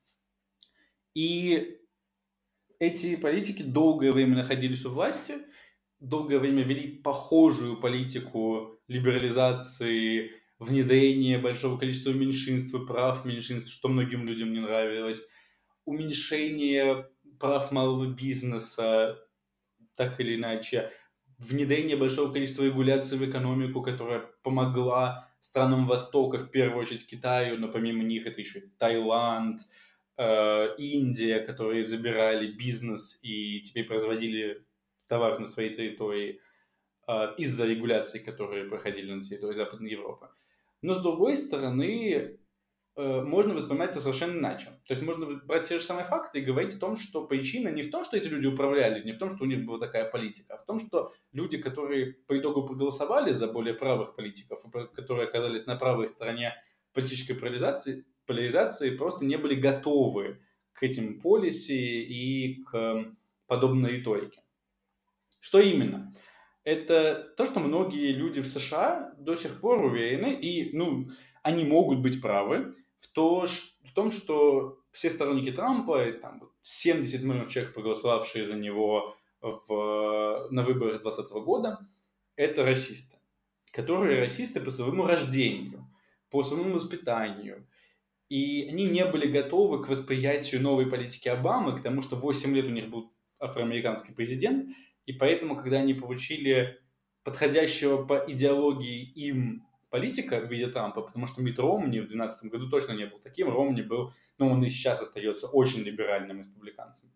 И 1.14 1.78
эти 2.78 3.16
политики 3.16 3.62
долгое 3.62 4.12
время 4.12 4.36
находились 4.36 4.86
у 4.86 4.90
власти, 4.90 5.34
долгое 6.00 6.38
время 6.38 6.62
вели 6.62 6.98
похожую 6.98 7.78
политику 7.78 8.80
либерализации, 8.88 10.32
внедрения 10.58 11.38
большого 11.38 11.78
количества 11.78 12.10
меньшинств 12.10 12.74
и 12.74 12.86
прав 12.86 13.24
меньшинств, 13.24 13.72
что 13.72 13.88
многим 13.88 14.26
людям 14.26 14.52
не 14.52 14.60
нравилось, 14.60 15.26
уменьшение 15.84 17.08
прав 17.38 17.72
малого 17.72 18.06
бизнеса, 18.06 19.18
так 19.96 20.20
или 20.20 20.36
иначе, 20.36 20.90
внедрение 21.38 21.96
большого 21.96 22.32
количества 22.32 22.64
регуляций 22.64 23.18
в 23.18 23.28
экономику, 23.28 23.82
которая 23.82 24.20
помогла 24.42 25.28
странам 25.40 25.86
Востока, 25.86 26.38
в 26.38 26.50
первую 26.50 26.82
очередь 26.82 27.06
Китаю, 27.06 27.58
но 27.58 27.68
помимо 27.68 28.02
них 28.02 28.26
это 28.26 28.40
еще 28.40 28.60
Таиланд, 28.78 29.62
э, 30.16 30.76
Индия, 30.78 31.40
которые 31.40 31.82
забирали 31.82 32.52
бизнес 32.52 33.18
и 33.22 33.60
теперь 33.60 33.84
производили 33.84 34.64
товар 35.06 35.38
на 35.38 35.46
своей 35.46 35.70
территории 35.70 36.40
э, 37.06 37.34
из-за 37.38 37.66
регуляций, 37.66 38.20
которые 38.20 38.64
проходили 38.64 39.12
на 39.12 39.22
территории 39.22 39.54
Западной 39.56 39.90
Европы. 39.90 40.28
Но 40.82 40.94
с 40.94 41.02
другой 41.02 41.36
стороны, 41.36 42.38
можно 42.96 43.54
воспринимать 43.54 43.90
это 43.90 44.00
совершенно 44.00 44.38
иначе. 44.38 44.66
То 44.86 44.92
есть 44.92 45.02
можно 45.02 45.26
брать 45.26 45.68
те 45.68 45.78
же 45.78 45.84
самые 45.84 46.04
факты 46.04 46.38
и 46.38 46.44
говорить 46.44 46.74
о 46.74 46.78
том, 46.78 46.96
что 46.96 47.26
причина 47.26 47.68
не 47.68 47.82
в 47.82 47.90
том, 47.90 48.04
что 48.04 48.16
эти 48.16 48.28
люди 48.28 48.46
управляли, 48.46 49.02
не 49.04 49.12
в 49.12 49.18
том, 49.18 49.30
что 49.30 49.44
у 49.44 49.46
них 49.46 49.64
была 49.64 49.78
такая 49.78 50.08
политика, 50.08 50.54
а 50.54 50.58
в 50.58 50.64
том, 50.64 50.78
что 50.78 51.12
люди, 51.32 51.58
которые 51.58 52.12
по 52.12 52.38
итогу 52.38 52.64
проголосовали 52.64 53.32
за 53.32 53.48
более 53.48 53.74
правых 53.74 54.14
политиков, 54.14 54.64
которые 54.94 55.26
оказались 55.26 55.66
на 55.66 55.76
правой 55.76 56.08
стороне 56.08 56.54
политической 56.92 57.34
поляризации, 57.34 58.04
поляризации 58.26 58.96
просто 58.96 59.24
не 59.24 59.36
были 59.36 59.54
готовы 59.54 60.40
к 60.72 60.82
этим 60.84 61.20
полиси 61.20 61.72
и 61.72 62.62
к 62.62 63.06
подобной 63.46 63.96
риторике. 63.96 64.40
Что 65.40 65.58
именно? 65.58 66.14
Это 66.62 67.34
то, 67.36 67.44
что 67.44 67.60
многие 67.60 68.12
люди 68.12 68.40
в 68.40 68.46
США 68.46 69.12
до 69.18 69.34
сих 69.34 69.60
пор 69.60 69.84
уверены, 69.84 70.32
и, 70.32 70.74
ну, 70.74 71.10
они 71.42 71.64
могут 71.64 72.00
быть 72.00 72.22
правы, 72.22 72.74
в, 73.04 73.08
то, 73.08 73.46
в 73.84 73.92
том, 73.92 74.10
что 74.10 74.78
все 74.90 75.10
сторонники 75.10 75.52
Трампа, 75.52 76.12
там 76.22 76.50
70 76.62 77.22
миллионов 77.22 77.50
человек, 77.50 77.74
проголосовавшие 77.74 78.44
за 78.44 78.56
него 78.56 79.16
в, 79.40 80.48
на 80.50 80.62
выборах 80.62 81.02
2020 81.02 81.32
года, 81.44 81.78
это 82.36 82.64
расисты, 82.64 83.18
которые 83.70 84.20
расисты 84.20 84.60
по 84.60 84.70
своему 84.70 85.06
рождению, 85.06 85.86
по 86.30 86.42
своему 86.42 86.74
воспитанию. 86.74 87.66
И 88.30 88.66
они 88.68 88.86
не 88.86 89.04
были 89.04 89.30
готовы 89.30 89.84
к 89.84 89.88
восприятию 89.88 90.62
новой 90.62 90.86
политики 90.86 91.28
Обамы, 91.28 91.78
к 91.78 91.82
тому, 91.82 92.00
что 92.00 92.16
8 92.16 92.54
лет 92.54 92.64
у 92.64 92.70
них 92.70 92.88
был 92.88 93.12
афроамериканский 93.38 94.14
президент, 94.14 94.70
и 95.04 95.12
поэтому, 95.12 95.56
когда 95.56 95.80
они 95.80 95.92
получили 95.92 96.80
подходящего 97.22 98.04
по 98.04 98.24
идеологии 98.26 99.02
им 99.02 99.66
политика 99.94 100.40
в 100.40 100.50
виде 100.50 100.66
Трампа, 100.66 101.02
потому 101.02 101.28
что 101.28 101.40
Мит 101.40 101.56
Ромни 101.60 102.00
в 102.00 102.08
2012 102.08 102.50
году 102.50 102.68
точно 102.68 102.94
не 102.94 103.06
был 103.06 103.20
таким. 103.20 103.48
Ромни 103.48 103.82
был, 103.82 104.12
ну, 104.38 104.50
он 104.50 104.64
и 104.64 104.68
сейчас 104.68 105.00
остается 105.00 105.46
очень 105.46 105.82
либеральным 105.82 106.38
республиканцем. 106.38 107.10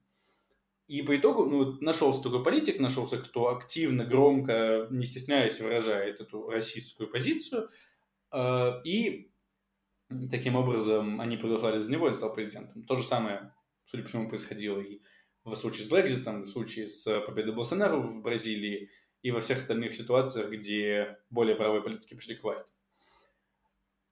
И 0.86 1.02
по 1.02 1.16
итогу 1.16 1.44
ну, 1.44 1.76
нашелся 1.80 2.22
такой 2.22 2.44
политик, 2.44 2.78
нашелся, 2.78 3.18
кто 3.18 3.48
активно, 3.48 4.04
громко, 4.04 4.86
не 4.90 5.04
стесняясь, 5.04 5.58
выражает 5.58 6.20
эту 6.20 6.48
российскую 6.48 7.10
позицию. 7.10 7.68
Э, 8.32 8.80
и 8.84 9.32
таким 10.30 10.54
образом 10.54 11.20
они 11.20 11.36
проголосовали 11.36 11.80
за 11.80 11.90
него, 11.90 12.06
и 12.06 12.10
он 12.10 12.14
стал 12.14 12.32
президентом. 12.32 12.84
То 12.84 12.94
же 12.94 13.02
самое, 13.02 13.52
судя 13.86 14.04
по 14.04 14.08
всему, 14.08 14.28
происходило 14.28 14.80
и 14.80 15.00
в 15.42 15.56
случае 15.56 15.84
с 15.84 15.88
Брекзитом, 15.88 16.44
в 16.44 16.48
случае 16.48 16.86
с 16.86 17.20
победой 17.22 17.54
Болсонару 17.54 18.02
в 18.02 18.22
Бразилии– 18.22 18.88
и 19.22 19.30
во 19.30 19.40
всех 19.40 19.58
остальных 19.58 19.94
ситуациях, 19.94 20.50
где 20.50 21.18
более 21.30 21.56
правые 21.56 21.82
политики 21.82 22.14
пришли 22.14 22.36
к 22.36 22.44
власти. 22.44 22.72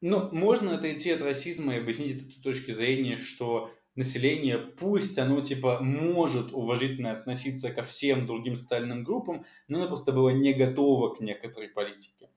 Но 0.01 0.29
можно 0.33 0.75
отойти 0.75 1.11
от 1.11 1.23
расизма 1.23 1.75
и 1.75 1.79
объяснить 1.79 2.23
это 2.23 2.31
с 2.31 2.41
точки 2.43 2.71
зрения, 2.71 3.17
что 3.17 3.71
население, 3.95 4.59
пусть 4.59 5.19
оно 5.19 5.41
типа 5.41 5.81
может 5.81 6.53
уважительно 6.53 7.13
относиться 7.13 7.71
ко 7.71 7.83
всем 7.83 8.27
другим 8.27 8.57
социальным 8.57 9.05
группам, 9.05 9.47
но 9.69 9.79
оно 9.79 9.89
просто 9.89 10.13
было 10.13 10.31
не 10.31 10.53
готово 10.53 11.15
к 11.15 11.21
некоторой 11.21 11.69
политике. 11.69 12.31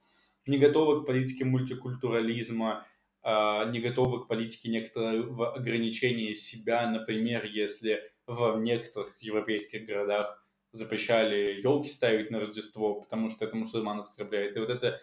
Не 0.47 0.58
готово 0.58 1.01
к 1.01 1.05
политике 1.05 1.45
мультикультурализма, 1.45 2.88
а, 3.21 3.65
не 3.65 3.79
готово 3.79 4.23
к 4.23 4.27
политике 4.27 4.69
некоторого 4.69 5.53
ограничения 5.53 6.34
себя, 6.34 6.89
например, 6.89 7.45
если 7.45 8.01
в 8.25 8.58
некоторых 8.62 9.15
европейских 9.19 9.86
городах 9.86 10.43
запрещали 10.71 11.62
елки 11.62 11.89
ставить 11.89 12.32
на 12.32 12.39
Рождество, 12.39 13.01
потому 13.01 13.29
что 13.29 13.45
это 13.45 13.55
мусульман 13.55 13.99
оскорбляет. 13.99 14.55
И 14.55 14.60
вот 14.60 14.69
это 14.69 14.99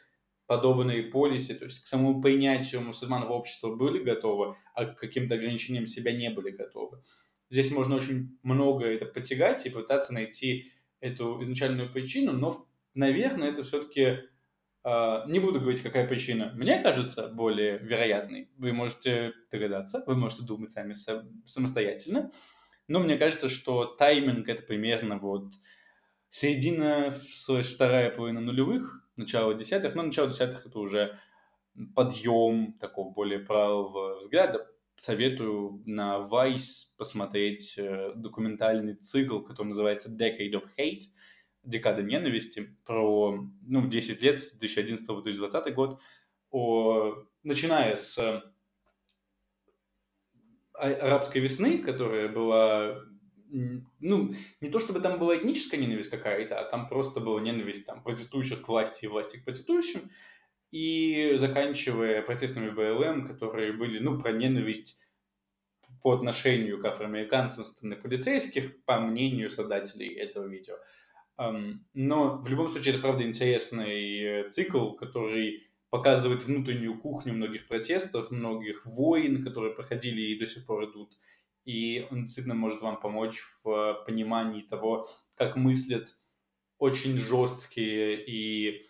подобные 0.46 1.02
полиси, 1.02 1.54
то 1.54 1.64
есть 1.64 1.82
к 1.82 1.86
самому 1.86 2.22
принятию 2.22 2.80
мусульман 2.80 3.26
в 3.26 3.32
общество 3.32 3.74
были 3.74 4.02
готовы, 4.02 4.56
а 4.74 4.86
к 4.86 4.98
каким-то 4.98 5.34
ограничениям 5.34 5.86
себя 5.86 6.12
не 6.12 6.30
были 6.30 6.50
готовы. 6.50 7.02
Здесь 7.50 7.70
можно 7.70 7.96
очень 7.96 8.38
много 8.42 8.86
это 8.86 9.06
потягать 9.06 9.66
и 9.66 9.70
пытаться 9.70 10.12
найти 10.12 10.72
эту 11.00 11.40
изначальную 11.42 11.92
причину, 11.92 12.32
но, 12.32 12.66
наверное, 12.94 13.50
это 13.50 13.62
все-таки 13.64 14.20
а, 14.88 15.26
не 15.26 15.40
буду 15.40 15.60
говорить, 15.60 15.82
какая 15.82 16.06
причина. 16.06 16.52
Мне 16.54 16.80
кажется 16.80 17.26
более 17.26 17.78
вероятной. 17.78 18.50
Вы 18.56 18.72
можете 18.72 19.32
догадаться, 19.50 20.04
вы 20.06 20.14
можете 20.14 20.44
думать 20.44 20.70
сами 20.70 20.94
самостоятельно. 21.44 22.30
Но 22.88 23.00
мне 23.00 23.16
кажется, 23.16 23.48
что 23.48 23.84
тайминг 23.84 24.48
это 24.48 24.62
примерно 24.62 25.18
вот 25.18 25.52
середина, 26.30 27.16
слэш, 27.34 27.74
вторая 27.74 28.10
половина 28.10 28.40
нулевых, 28.40 29.06
начало 29.16 29.54
десятых, 29.54 29.94
но 29.94 30.02
начало 30.02 30.30
десятых 30.30 30.66
это 30.66 30.78
уже 30.78 31.18
подъем 31.94 32.74
такого 32.74 33.12
более 33.12 33.40
правого 33.40 34.18
взгляда. 34.18 34.66
Советую 34.98 35.82
на 35.84 36.26
Vice 36.30 36.86
посмотреть 36.96 37.74
э, 37.76 38.12
документальный 38.14 38.94
цикл, 38.94 39.40
который 39.40 39.68
называется 39.68 40.10
Decade 40.10 40.52
of 40.52 40.64
Hate, 40.78 41.02
декада 41.62 42.02
ненависти, 42.02 42.76
про 42.86 43.38
ну, 43.66 43.86
10 43.86 44.22
лет, 44.22 44.40
2011-2020 44.58 45.72
год, 45.72 46.00
о, 46.50 47.24
начиная 47.42 47.96
с 47.96 48.42
арабской 50.78 51.38
весны, 51.38 51.78
которая 51.78 52.28
была 52.28 53.02
ну, 53.48 54.34
не 54.60 54.70
то 54.70 54.80
чтобы 54.80 55.00
там 55.00 55.18
была 55.18 55.36
этническая 55.36 55.80
ненависть 55.80 56.10
какая-то, 56.10 56.58
а 56.58 56.64
там 56.68 56.88
просто 56.88 57.20
была 57.20 57.40
ненависть 57.40 57.86
там, 57.86 58.02
протестующих 58.02 58.62
к 58.62 58.68
власти 58.68 59.04
и 59.04 59.08
власти 59.08 59.38
к 59.38 59.44
протестующим, 59.44 60.10
и 60.70 61.34
заканчивая 61.36 62.22
протестами 62.22 62.70
БЛМ, 62.70 63.26
которые 63.26 63.72
были, 63.72 63.98
ну, 63.98 64.18
про 64.18 64.32
ненависть 64.32 65.00
по 66.02 66.12
отношению 66.12 66.80
к 66.80 66.84
афроамериканцам 66.84 67.64
со 67.64 67.72
стороны 67.72 67.96
полицейских, 67.96 68.84
по 68.84 69.00
мнению 69.00 69.50
создателей 69.50 70.08
этого 70.08 70.46
видео. 70.46 70.76
Но 71.94 72.38
в 72.38 72.48
любом 72.48 72.68
случае 72.68 72.94
это, 72.94 73.02
правда, 73.02 73.24
интересный 73.24 74.20
э, 74.22 74.48
цикл, 74.48 74.92
который 74.92 75.68
показывает 75.90 76.44
внутреннюю 76.44 77.00
кухню 77.00 77.32
многих 77.32 77.68
протестов, 77.68 78.30
многих 78.30 78.84
войн, 78.86 79.44
которые 79.44 79.74
проходили 79.74 80.20
и 80.22 80.38
до 80.38 80.46
сих 80.46 80.66
пор 80.66 80.90
идут. 80.90 81.16
И 81.64 82.06
он 82.10 82.22
действительно 82.22 82.54
может 82.54 82.80
вам 82.80 83.00
помочь 83.00 83.42
в 83.62 84.04
понимании 84.06 84.62
того, 84.62 85.06
как 85.36 85.56
мыслят 85.56 86.14
очень 86.78 87.16
жесткие 87.16 88.24
и 88.24 88.86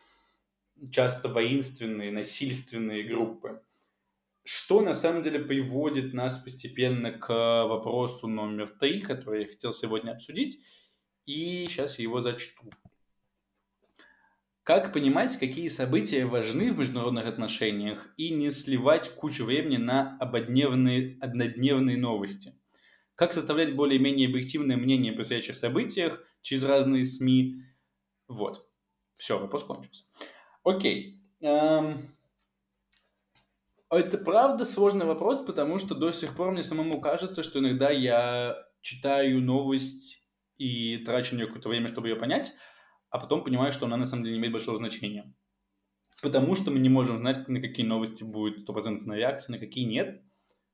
часто 0.90 1.28
воинственные, 1.28 2.10
насильственные 2.10 3.04
группы. 3.04 3.62
Что 4.44 4.80
на 4.80 4.94
самом 4.94 5.22
деле 5.22 5.40
приводит 5.40 6.14
нас 6.14 6.38
постепенно 6.38 7.12
к 7.12 7.28
вопросу 7.66 8.28
номер 8.28 8.68
три, 8.68 9.00
который 9.00 9.42
я 9.42 9.48
хотел 9.48 9.72
сегодня 9.72 10.12
обсудить. 10.12 10.60
и 11.26 11.66
сейчас 11.68 11.98
я 11.98 12.04
его 12.04 12.20
зачту. 12.20 12.70
Как 14.66 14.92
понимать, 14.92 15.38
какие 15.38 15.68
события 15.68 16.26
важны 16.26 16.72
в 16.72 16.78
международных 16.80 17.28
отношениях 17.28 18.08
и 18.16 18.30
не 18.30 18.50
сливать 18.50 19.14
кучу 19.14 19.44
времени 19.44 19.76
на 19.76 20.18
ободневные, 20.18 21.18
однодневные 21.20 21.96
новости? 21.96 22.52
Как 23.14 23.32
составлять 23.32 23.76
более-менее 23.76 24.28
объективное 24.28 24.76
мнение 24.76 25.12
о 25.12 25.14
предстоящих 25.14 25.54
событиях 25.54 26.20
через 26.40 26.64
разные 26.64 27.04
СМИ? 27.04 27.62
Вот. 28.26 28.68
Все, 29.16 29.38
вопрос 29.38 29.62
кончился. 29.62 30.02
Окей. 30.64 31.22
Эм... 31.42 31.98
Это 33.88 34.18
правда 34.18 34.64
сложный 34.64 35.06
вопрос, 35.06 35.42
потому 35.42 35.78
что 35.78 35.94
до 35.94 36.10
сих 36.10 36.34
пор 36.34 36.50
мне 36.50 36.64
самому 36.64 37.00
кажется, 37.00 37.44
что 37.44 37.60
иногда 37.60 37.90
я 37.90 38.56
читаю 38.80 39.40
новость 39.40 40.26
и 40.58 40.96
трачу 41.06 41.34
на 41.34 41.38
нее 41.38 41.46
какое-то 41.46 41.68
время, 41.68 41.86
чтобы 41.86 42.08
ее 42.08 42.16
понять, 42.16 42.56
а 43.10 43.18
потом 43.18 43.44
понимаю, 43.44 43.72
что 43.72 43.86
она 43.86 43.96
на 43.96 44.06
самом 44.06 44.24
деле 44.24 44.34
не 44.34 44.40
имеет 44.40 44.52
большого 44.52 44.78
значения. 44.78 45.32
Потому 46.22 46.54
что 46.54 46.70
мы 46.70 46.78
не 46.78 46.88
можем 46.88 47.18
знать, 47.18 47.46
на 47.48 47.60
какие 47.60 47.84
новости 47.84 48.24
будет 48.24 48.60
стопроцентная 48.60 49.18
реакция, 49.18 49.54
на 49.54 49.58
какие 49.58 49.84
нет. 49.84 50.22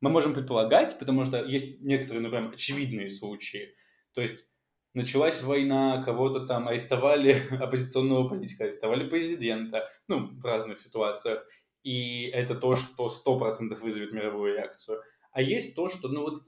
Мы 0.01 0.11
можем 0.11 0.35
предполагать, 0.35 0.99
потому 0.99 1.25
что 1.25 1.45
есть 1.45 1.81
некоторые, 1.81 2.23
например, 2.23 2.53
очевидные 2.53 3.09
случаи. 3.09 3.75
То 4.14 4.21
есть 4.21 4.51
началась 4.95 5.42
война, 5.42 6.03
кого-то 6.05 6.47
там 6.47 6.68
арестовали, 6.68 7.47
оппозиционного 7.61 8.29
политика, 8.29 8.64
арестовали 8.64 9.09
президента, 9.09 9.88
ну, 10.09 10.29
в 10.38 10.45
разных 10.45 10.79
ситуациях. 10.79 11.47
И 11.83 12.27
это 12.27 12.55
то, 12.55 12.77
что 12.77 13.09
100% 13.09 13.75
вызовет 13.81 14.12
мировую 14.12 14.55
реакцию. 14.55 15.03
А 15.33 15.42
есть 15.42 15.75
то, 15.75 15.88
что, 15.88 16.09
ну 16.09 16.23
вот, 16.23 16.42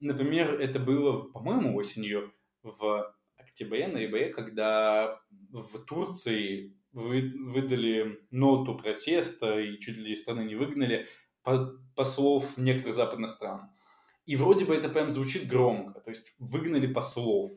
например, 0.00 0.54
это 0.54 0.80
было, 0.80 1.30
по-моему, 1.30 1.76
осенью, 1.76 2.32
в 2.62 3.14
октябре, 3.50 3.88
ноябре, 3.88 4.30
когда 4.30 5.20
в 5.50 5.78
Турции 5.84 6.74
вы, 6.92 7.32
выдали 7.36 8.20
ноту 8.30 8.76
протеста 8.76 9.60
и 9.60 9.78
чуть 9.78 9.96
ли 9.96 10.12
из 10.12 10.22
страны 10.22 10.44
не 10.44 10.56
выгнали 10.56 11.06
послов 11.94 12.56
некоторых 12.56 12.94
западных 12.94 13.30
стран. 13.30 13.70
И 14.26 14.36
вроде 14.36 14.64
бы 14.64 14.74
это 14.74 14.88
прям 14.88 15.10
звучит 15.10 15.48
громко, 15.48 16.00
то 16.00 16.10
есть 16.10 16.34
выгнали 16.38 16.86
послов, 16.92 17.50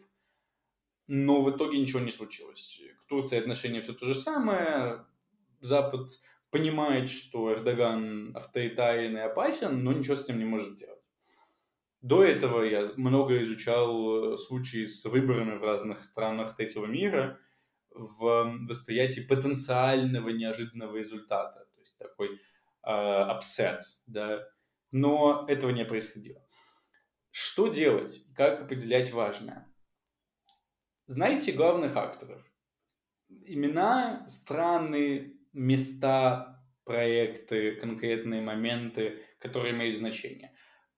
но 1.08 1.42
в 1.42 1.56
итоге 1.56 1.78
ничего 1.78 2.00
не 2.00 2.12
случилось. 2.12 2.82
К 3.02 3.08
Турции 3.08 3.38
отношение 3.38 3.82
все 3.82 3.94
то 3.94 4.06
же 4.06 4.16
самое, 4.16 5.06
Запад 5.60 6.10
понимает, 6.50 7.10
что 7.10 7.52
Эрдоган 7.52 8.36
авторитарен 8.36 9.18
и 9.18 9.20
опасен, 9.20 9.84
но 9.84 9.92
ничего 9.92 10.16
с 10.16 10.24
этим 10.24 10.40
не 10.40 10.46
может 10.46 10.70
сделать. 10.70 11.03
До 12.04 12.22
этого 12.22 12.64
я 12.64 12.86
много 12.98 13.42
изучал 13.44 14.34
э, 14.34 14.38
случаи 14.38 14.84
с 14.84 15.06
выборами 15.06 15.58
в 15.58 15.64
разных 15.64 16.04
странах 16.04 16.54
третьего 16.58 16.86
мира 16.86 17.40
в 17.92 18.58
восприятии 18.68 19.22
потенциального 19.22 20.28
неожиданного 20.28 20.98
результата, 20.98 21.66
то 21.74 21.80
есть 21.80 21.98
такой 21.98 22.28
э, 22.36 22.40
upset, 22.90 23.80
да, 24.06 24.46
но 24.92 25.46
этого 25.48 25.72
не 25.72 25.86
происходило. 25.86 26.46
Что 27.32 27.70
делать? 27.70 28.22
Как 28.36 28.62
определять 28.64 29.14
важное? 29.14 29.74
Знаете 31.06 31.54
главных 31.54 31.96
акторов. 31.96 32.44
Имена, 33.30 34.28
страны, 34.28 35.38
места, 35.54 36.62
проекты, 36.84 37.76
конкретные 37.76 38.42
моменты, 38.42 39.24
которые 39.40 39.74
имеют 39.74 39.98
значение. 39.98 40.53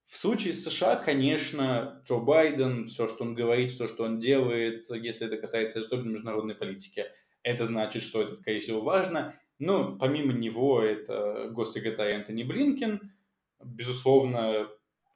В 0.05 0.17
случае 0.17 0.53
с 0.53 0.63
США, 0.63 0.97
конечно, 0.97 2.01
Джо 2.05 2.17
Байден, 2.17 2.85
все, 2.87 3.07
что 3.07 3.23
он 3.23 3.33
говорит, 3.33 3.71
все, 3.71 3.87
что 3.87 4.03
он 4.03 4.17
делает, 4.17 4.89
если 4.91 5.27
это 5.27 5.37
касается 5.37 5.79
особенно 5.79 6.11
международной 6.11 6.55
политики, 6.55 7.05
это 7.41 7.65
значит, 7.65 8.03
что 8.03 8.21
это, 8.21 8.33
скорее 8.33 8.59
всего, 8.59 8.81
важно. 8.81 9.39
Но 9.57 9.97
помимо 9.97 10.33
него 10.33 10.81
это 10.81 11.49
госсекретарь 11.51 12.15
Антони 12.15 12.43
Блинкен, 12.43 13.13
безусловно, 13.63 14.67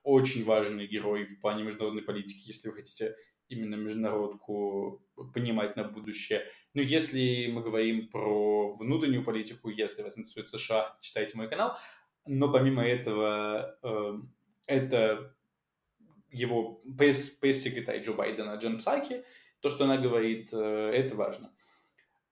очень 0.04 0.44
важный 0.44 0.88
герой 0.88 1.26
в 1.26 1.40
плане 1.40 1.64
международной 1.64 2.04
политики, 2.04 2.48
если 2.48 2.70
вы 2.70 2.76
хотите 2.76 3.16
именно 3.48 3.76
международку 3.76 5.04
понимать 5.34 5.76
на 5.76 5.84
будущее. 5.84 6.46
Но 6.74 6.82
если 6.82 7.50
мы 7.52 7.62
говорим 7.62 8.08
про 8.10 8.74
внутреннюю 8.76 9.24
политику, 9.24 9.70
если 9.70 10.04
вас 10.04 10.18
интересует 10.18 10.50
США, 10.50 10.98
читайте 11.02 11.38
мой 11.38 11.50
канал. 11.50 11.78
Но 12.26 12.52
помимо 12.52 12.86
этого, 12.86 13.78
эм, 13.82 14.34
это 14.70 15.36
его 16.32 16.82
пресс-секретарь 16.98 18.02
Джо 18.02 18.14
Байдена 18.14 18.56
Джен 18.56 18.78
Псаки, 18.78 19.24
то, 19.62 19.70
что 19.70 19.86
она 19.86 19.98
говорит, 19.98 20.50
э, 20.54 20.92
это 20.94 21.16
важно. 21.16 21.52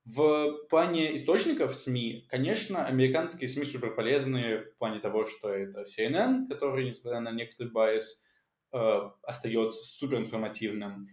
В 0.06 0.66
плане 0.70 1.16
источников 1.16 1.76
СМИ, 1.76 2.28
конечно, 2.30 2.86
американские 2.86 3.50
СМИ 3.50 3.66
супер 3.66 3.94
полезные 3.94 4.60
в 4.60 4.78
плане 4.78 5.00
того, 5.00 5.26
что 5.26 5.50
это 5.50 5.82
CNN, 5.82 6.48
который, 6.48 6.86
несмотря 6.86 7.20
на 7.20 7.32
некоторый 7.32 7.72
bias, 7.72 8.24
э, 8.72 8.78
остается 9.24 9.84
супер 9.84 10.20
информативным. 10.20 11.08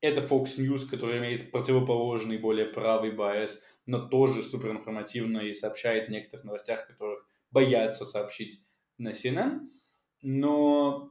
Это 0.00 0.20
Fox 0.20 0.58
News, 0.58 0.88
который 0.88 1.18
имеет 1.18 1.50
противоположный, 1.50 2.38
более 2.38 2.66
правый 2.66 3.12
байс, 3.12 3.62
но 3.86 4.06
тоже 4.06 4.42
супер 4.42 4.70
информативно 4.72 5.38
и 5.38 5.54
сообщает 5.54 6.08
о 6.08 6.12
некоторых 6.12 6.44
новостях, 6.44 6.86
которых 6.86 7.26
боятся 7.50 8.04
сообщить 8.04 8.60
на 8.98 9.12
CNN 9.12 9.60
но, 10.22 11.10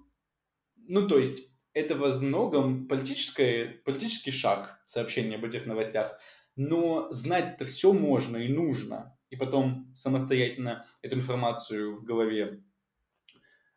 ну, 0.75 1.07
то 1.07 1.17
есть, 1.17 1.49
это 1.73 1.95
во 1.95 2.09
многом 2.21 2.87
политическое, 2.87 3.81
политический 3.85 4.31
шаг 4.31 4.79
сообщения 4.87 5.35
об 5.35 5.45
этих 5.45 5.65
новостях, 5.65 6.17
но 6.55 7.09
знать-то 7.11 7.65
все 7.65 7.91
можно 7.91 8.37
и 8.37 8.47
нужно, 8.47 9.17
и 9.29 9.35
потом 9.35 9.91
самостоятельно 9.93 10.85
эту 11.01 11.17
информацию 11.17 11.97
в 11.97 12.05
голове 12.05 12.63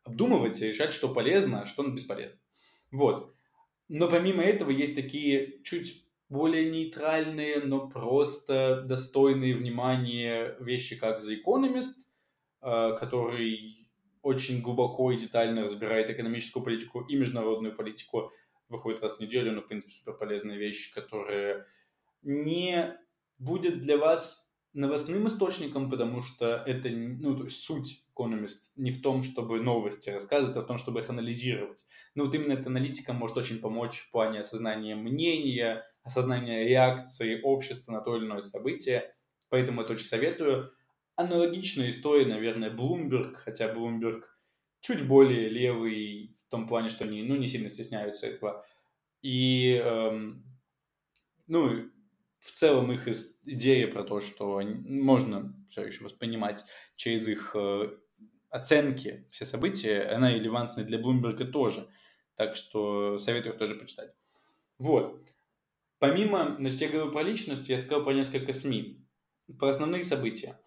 обдумывать 0.04 0.60
и 0.62 0.68
решать, 0.68 0.92
что 0.92 1.12
полезно, 1.12 1.62
а 1.62 1.66
что 1.66 1.86
бесполезно. 1.86 2.38
Вот. 2.90 3.34
Но 3.88 4.08
помимо 4.08 4.42
этого 4.42 4.70
есть 4.70 4.94
такие 4.94 5.60
чуть 5.62 6.04
более 6.28 6.70
нейтральные, 6.70 7.60
но 7.60 7.88
просто 7.88 8.82
достойные 8.82 9.54
внимания 9.54 10.56
вещи, 10.60 10.96
как 10.96 11.20
The 11.20 11.42
Economist, 11.42 12.06
э, 12.62 12.96
который 12.98 13.87
очень 14.22 14.60
глубоко 14.62 15.12
и 15.12 15.16
детально 15.16 15.62
разбирает 15.62 16.10
экономическую 16.10 16.62
политику 16.62 17.00
и 17.02 17.16
международную 17.16 17.74
политику. 17.74 18.32
Выходит 18.68 19.00
раз 19.00 19.16
в 19.16 19.20
неделю, 19.20 19.52
но, 19.52 19.62
в 19.62 19.68
принципе, 19.68 19.92
супер 19.92 20.14
полезная 20.14 20.56
вещь, 20.56 20.92
которая 20.92 21.66
не 22.22 22.98
будет 23.38 23.80
для 23.80 23.96
вас 23.96 24.48
новостным 24.74 25.26
источником, 25.26 25.90
потому 25.90 26.22
что 26.22 26.62
это, 26.66 26.88
ну, 26.90 27.36
то 27.36 27.44
есть 27.44 27.60
суть 27.62 28.04
Economist 28.16 28.72
не 28.76 28.90
в 28.90 29.00
том, 29.02 29.22
чтобы 29.22 29.60
новости 29.60 30.10
рассказывать, 30.10 30.56
а 30.56 30.62
в 30.62 30.66
том, 30.66 30.78
чтобы 30.78 31.00
их 31.00 31.10
анализировать. 31.10 31.84
Но 32.14 32.24
вот 32.24 32.34
именно 32.34 32.52
эта 32.52 32.66
аналитика 32.66 33.12
может 33.12 33.36
очень 33.36 33.60
помочь 33.60 34.00
в 34.00 34.10
плане 34.10 34.40
осознания 34.40 34.94
мнения, 34.94 35.84
осознания 36.02 36.66
реакции 36.68 37.40
общества 37.42 37.92
на 37.92 38.00
то 38.00 38.16
или 38.16 38.26
иное 38.26 38.40
событие. 38.40 39.14
Поэтому 39.48 39.82
это 39.82 39.94
очень 39.94 40.06
советую. 40.06 40.72
Аналогичная 41.18 41.90
история, 41.90 42.26
наверное, 42.26 42.70
Bloomberg, 42.70 43.34
хотя 43.34 43.74
Bloomberg 43.74 44.22
чуть 44.80 45.04
более 45.04 45.48
левый 45.48 46.32
в 46.46 46.48
том 46.48 46.68
плане, 46.68 46.88
что 46.88 47.04
они 47.04 47.24
ну, 47.24 47.34
не 47.34 47.48
сильно 47.48 47.68
стесняются 47.68 48.28
этого. 48.28 48.64
И, 49.20 49.82
эм, 49.84 50.44
ну, 51.48 51.90
в 52.38 52.52
целом 52.52 52.92
их 52.92 53.08
идея 53.44 53.88
про 53.88 54.04
то, 54.04 54.20
что 54.20 54.62
можно 54.62 55.52
все 55.68 55.86
еще 55.86 56.04
воспринимать 56.04 56.64
через 56.94 57.26
их 57.26 57.50
э, 57.56 57.96
оценки 58.48 59.26
все 59.32 59.44
события, 59.44 60.02
она 60.02 60.32
релевантна 60.32 60.84
для 60.84 61.00
Bloomberg 61.00 61.44
тоже. 61.50 61.88
Так 62.36 62.54
что 62.54 63.18
советую 63.18 63.54
их 63.54 63.58
тоже 63.58 63.74
почитать. 63.74 64.14
Вот. 64.78 65.20
Помимо, 65.98 66.54
значит, 66.60 66.80
я 66.80 66.88
говорю 66.90 67.10
про 67.10 67.24
личность, 67.24 67.68
я 67.68 67.80
сказал 67.80 68.04
про 68.04 68.12
несколько 68.12 68.52
СМИ, 68.52 69.04
про 69.58 69.70
основные 69.70 70.04
события. 70.04 70.60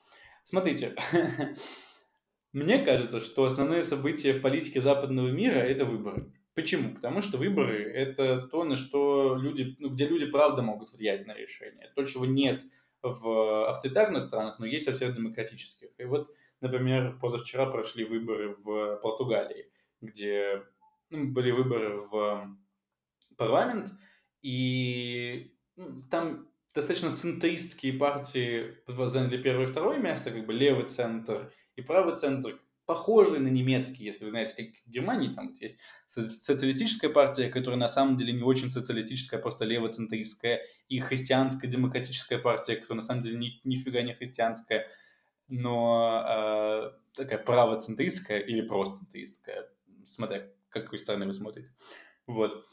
Смотрите, 0.44 0.96
мне 2.54 2.80
кажется, 2.80 3.20
что 3.20 3.46
основное 3.46 3.82
событие 3.82 4.34
в 4.34 4.42
политике 4.42 4.82
западного 4.82 5.30
мира– 5.30 5.58
это 5.60 5.86
выборы. 5.86 6.34
Почему? 6.54 6.94
Потому 6.94 7.22
что 7.22 7.38
выборы– 7.38 7.84
это 7.94 8.42
то, 8.48 8.64
на 8.64 8.76
что 8.76 9.36
люди, 9.36 9.76
ну, 9.80 9.90
где 9.90 10.08
люди 10.08 10.26
правда 10.26 10.62
могут 10.62 10.92
влиять 10.92 11.26
на 11.26 11.34
решение. 11.34 11.92
То, 11.96 12.04
чего 12.04 12.26
нет 12.26 12.64
в 13.02 13.70
авторитарных 13.70 14.22
странах, 14.22 14.60
но 14.60 14.66
есть 14.66 14.88
во 14.88 14.94
всех 14.94 15.14
демократических. 15.14 15.90
И 15.98 16.04
вот, 16.04 16.30
например, 16.60 17.18
позавчера 17.20 17.66
прошли 17.66 18.04
выборы 18.04 18.56
в 18.56 18.98
Португалии, 18.98 19.72
где 20.02 20.64
ну, 21.10 21.32
были 21.32 21.52
выборы 21.52 22.02
в 22.02 22.58
парламент, 23.38 23.92
и 24.42 25.56
ну, 25.78 26.04
там 26.10 26.51
достаточно 26.74 27.16
центристские 27.16 27.94
партии 27.94 28.78
заняли 28.88 29.42
первое 29.42 29.66
и 29.66 29.70
второе 29.70 30.00
место, 30.00 30.32
как 30.32 30.46
бы 30.46 30.54
левый 30.54 30.88
центр 30.88 31.52
и 31.76 31.82
правый 31.82 32.16
центр 32.16 32.60
похожий 32.86 33.40
на 33.40 33.48
немецкий, 33.48 34.04
если 34.04 34.26
вы 34.26 34.32
знаете, 34.32 34.54
как 34.56 34.66
в 34.86 34.90
Германии 34.90 35.34
там 35.34 35.56
есть 35.60 35.80
социалистическая 36.08 37.10
партия, 37.10 37.50
которая 37.50 37.80
на 37.80 37.88
самом 37.88 38.18
деле 38.18 38.34
не 38.34 38.44
очень 38.44 38.70
социалистическая, 38.70 39.38
а 39.38 39.42
просто 39.42 39.66
левоцентристская, 39.66 40.62
и 40.90 41.00
христианская 41.00 41.68
демократическая 41.68 42.38
партия, 42.38 42.76
которая 42.76 43.02
на 43.02 43.08
самом 43.08 43.22
деле 43.22 43.38
ни, 43.38 43.62
нифига 43.64 44.02
не 44.02 44.14
христианская, 44.14 44.88
но 45.48 46.26
э, 46.28 46.92
такая 47.16 47.40
правоцентристская 47.40 48.40
или 48.40 48.62
просто 48.62 48.98
центристская, 48.98 49.70
смотря 50.04 50.48
какой 50.70 51.00
стороны 51.00 51.26
вы 51.26 51.34
смотрите. 51.34 51.72
Вот. 52.28 52.66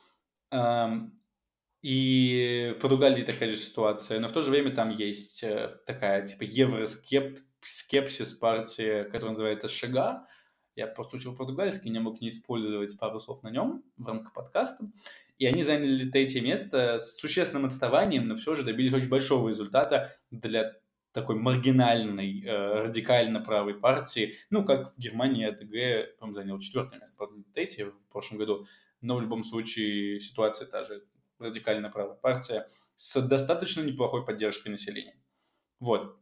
И 1.80 2.74
в 2.76 2.80
Португалии 2.80 3.22
такая 3.22 3.50
же 3.50 3.56
ситуация, 3.56 4.18
но 4.18 4.28
в 4.28 4.32
то 4.32 4.42
же 4.42 4.50
время 4.50 4.74
там 4.74 4.90
есть 4.90 5.44
э, 5.44 5.76
такая 5.86 6.26
типа 6.26 6.42
евроскепсис 6.42 8.34
партия, 8.34 9.04
которая 9.04 9.30
называется 9.30 9.68
Шага. 9.68 10.26
Я 10.74 10.88
просто 10.88 11.16
учил 11.16 11.36
португальский, 11.36 11.90
не 11.90 12.00
мог 12.00 12.20
не 12.20 12.30
использовать 12.30 12.98
пару 12.98 13.20
слов 13.20 13.42
на 13.42 13.50
нем 13.50 13.84
в 13.96 14.06
рамках 14.06 14.32
подкаста. 14.32 14.90
И 15.38 15.46
они 15.46 15.62
заняли 15.62 16.10
третье 16.10 16.40
место 16.40 16.98
с 16.98 17.16
существенным 17.18 17.66
отставанием, 17.66 18.26
но 18.26 18.34
все 18.34 18.56
же 18.56 18.64
добились 18.64 18.92
очень 18.92 19.08
большого 19.08 19.48
результата 19.48 20.16
для 20.32 20.72
такой 21.12 21.36
маргинальной, 21.36 22.42
э, 22.44 22.82
радикально 22.82 23.40
правой 23.40 23.74
партии. 23.74 24.34
Ну, 24.50 24.64
как 24.64 24.96
в 24.96 24.98
Германии 24.98 25.46
АТГ, 25.46 26.18
по-моему, 26.18 26.34
занял 26.34 26.58
четвертое 26.58 26.98
место, 26.98 27.24
третье 27.54 27.86
в 27.86 28.12
прошлом 28.12 28.38
году. 28.38 28.66
Но 29.00 29.16
в 29.16 29.22
любом 29.22 29.44
случае 29.44 30.18
ситуация 30.18 30.66
та 30.66 30.84
же 30.84 31.04
радикально 31.38 31.90
правая 31.90 32.16
партия, 32.16 32.68
с 32.96 33.20
достаточно 33.22 33.82
неплохой 33.82 34.24
поддержкой 34.24 34.68
населения. 34.68 35.20
Вот. 35.80 36.18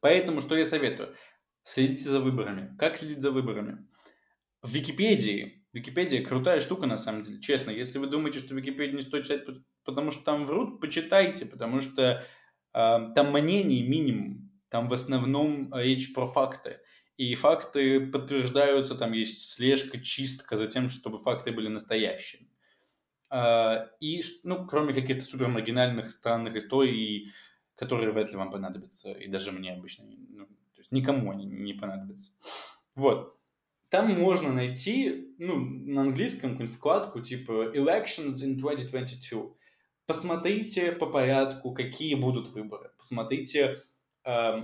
Поэтому 0.00 0.40
что 0.40 0.56
я 0.56 0.64
советую? 0.64 1.14
Следите 1.62 2.08
за 2.08 2.20
выборами. 2.20 2.76
Как 2.78 2.96
следить 2.96 3.20
за 3.20 3.30
выборами? 3.30 3.86
В 4.62 4.72
Википедии, 4.72 5.66
Википедия 5.72 6.24
крутая 6.24 6.60
штука 6.60 6.86
на 6.86 6.98
самом 6.98 7.22
деле, 7.22 7.40
честно. 7.40 7.70
Если 7.70 7.98
вы 7.98 8.06
думаете, 8.06 8.40
что 8.40 8.54
Википедию 8.54 8.96
не 8.96 9.02
стоит 9.02 9.24
читать, 9.24 9.44
потому 9.84 10.10
что 10.10 10.24
там 10.24 10.46
врут, 10.46 10.80
почитайте, 10.80 11.46
потому 11.46 11.80
что 11.80 12.02
э, 12.02 12.22
там 12.72 13.32
мнений 13.32 13.86
минимум. 13.86 14.50
Там 14.68 14.88
в 14.88 14.92
основном 14.92 15.72
речь 15.74 16.12
про 16.14 16.26
факты. 16.26 16.78
И 17.16 17.34
факты 17.34 18.06
подтверждаются, 18.06 18.94
там 18.94 19.12
есть 19.12 19.52
слежка, 19.52 20.00
чистка 20.00 20.56
за 20.56 20.66
тем, 20.66 20.88
чтобы 20.88 21.18
факты 21.18 21.52
были 21.52 21.68
настоящими. 21.68 22.49
А, 23.30 23.88
и, 24.00 24.22
ну, 24.42 24.66
кроме 24.66 24.92
каких-то 24.92 25.24
супер 25.24 25.48
маргинальных, 25.48 26.10
странных 26.10 26.56
историй, 26.56 27.32
которые 27.76 28.10
вряд 28.10 28.30
ли 28.30 28.36
вам 28.36 28.50
понадобятся, 28.50 29.12
и 29.12 29.28
даже 29.28 29.52
мне 29.52 29.72
обычно, 29.72 30.04
ну, 30.28 30.46
то 30.46 30.78
есть 30.78 30.92
никому 30.92 31.30
они 31.30 31.46
не 31.46 31.72
понадобятся. 31.72 32.32
Вот. 32.94 33.36
Там 33.88 34.12
можно 34.12 34.52
найти, 34.52 35.34
ну, 35.38 35.56
на 35.58 36.02
английском 36.02 36.50
какую-нибудь 36.50 36.76
вкладку 36.76 37.20
типа 37.20 37.72
Elections 37.74 38.36
in 38.44 38.54
2022. 38.54 39.52
Посмотрите 40.06 40.92
по 40.92 41.06
порядку, 41.06 41.72
какие 41.72 42.14
будут 42.14 42.48
выборы. 42.48 42.90
Посмотрите, 42.96 43.76
э, 44.24 44.62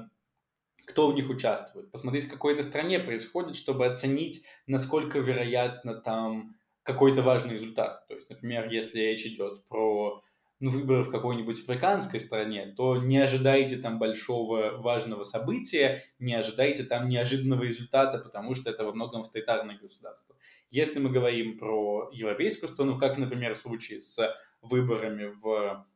кто 0.86 1.10
в 1.10 1.14
них 1.14 1.28
участвует. 1.30 1.90
Посмотрите, 1.90 2.28
в 2.28 2.30
какой-то 2.30 2.62
стране 2.62 2.98
происходит, 2.98 3.56
чтобы 3.56 3.86
оценить, 3.86 4.44
насколько 4.66 5.18
вероятно 5.18 5.94
там 5.94 6.55
какой-то 6.86 7.22
важный 7.22 7.54
результат. 7.54 8.06
То 8.06 8.14
есть, 8.14 8.30
например, 8.30 8.68
если 8.70 9.00
речь 9.00 9.26
идет 9.26 9.64
про 9.66 10.22
ну, 10.60 10.70
выборы 10.70 11.02
в 11.02 11.10
какой-нибудь 11.10 11.60
африканской 11.60 12.20
стране, 12.20 12.72
то 12.76 12.96
не 12.96 13.18
ожидайте 13.18 13.76
там 13.76 13.98
большого 13.98 14.76
важного 14.78 15.22
события, 15.22 16.02
не 16.18 16.34
ожидайте 16.34 16.84
там 16.84 17.08
неожиданного 17.08 17.64
результата, 17.64 18.18
потому 18.18 18.54
что 18.54 18.70
это 18.70 18.84
во 18.84 18.92
многом 18.92 19.22
авторитарное 19.22 19.78
государство. 19.78 20.36
Если 20.70 20.98
мы 20.98 21.10
говорим 21.10 21.58
про 21.58 22.08
европейскую 22.12 22.68
страну, 22.70 22.98
как, 22.98 23.18
например, 23.18 23.54
в 23.54 23.58
случае 23.58 24.00
с 24.00 24.34
выборами 24.62 25.32
в 25.42 25.86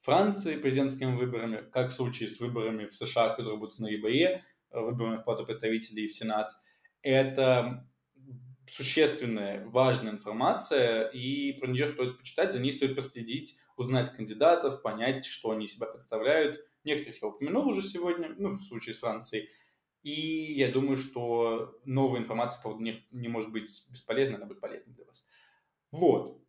Франции, 0.00 0.56
президентскими 0.56 1.14
выборами, 1.14 1.62
как 1.70 1.90
в 1.90 1.94
случае 1.94 2.30
с 2.30 2.40
выборами 2.40 2.86
в 2.86 2.94
США, 2.94 3.28
которые 3.28 3.58
будут 3.58 3.74
в 3.74 3.80
ноябре, 3.80 4.42
выборами 4.72 5.18
в 5.18 5.24
Палату 5.24 5.44
представителей 5.44 6.08
в 6.08 6.14
Сенат, 6.14 6.52
это 7.02 7.86
существенная, 8.70 9.66
важная 9.66 10.12
информация, 10.12 11.08
и 11.08 11.52
про 11.54 11.66
нее 11.66 11.88
стоит 11.88 12.18
почитать, 12.18 12.52
за 12.52 12.60
ней 12.60 12.72
стоит 12.72 12.94
последить, 12.94 13.58
узнать 13.76 14.14
кандидатов, 14.14 14.82
понять, 14.82 15.26
что 15.26 15.50
они 15.50 15.66
себя 15.66 15.86
представляют. 15.86 16.64
Некоторых 16.84 17.20
я 17.20 17.28
упомянул 17.28 17.68
уже 17.68 17.82
сегодня, 17.82 18.32
ну, 18.38 18.50
в 18.50 18.62
случае 18.62 18.94
с 18.94 18.98
Францией. 18.98 19.48
И 20.02 20.54
я 20.54 20.70
думаю, 20.70 20.96
что 20.96 21.78
новая 21.84 22.20
информация 22.20 22.58
по 22.58 22.68
поводу 22.68 22.84
них 22.84 22.96
не 23.10 23.28
может 23.28 23.50
быть 23.50 23.68
бесполезной, 23.90 24.36
она 24.36 24.46
будет 24.46 24.60
полезна 24.60 24.94
для 24.94 25.04
вас. 25.04 25.26
Вот. 25.90 26.40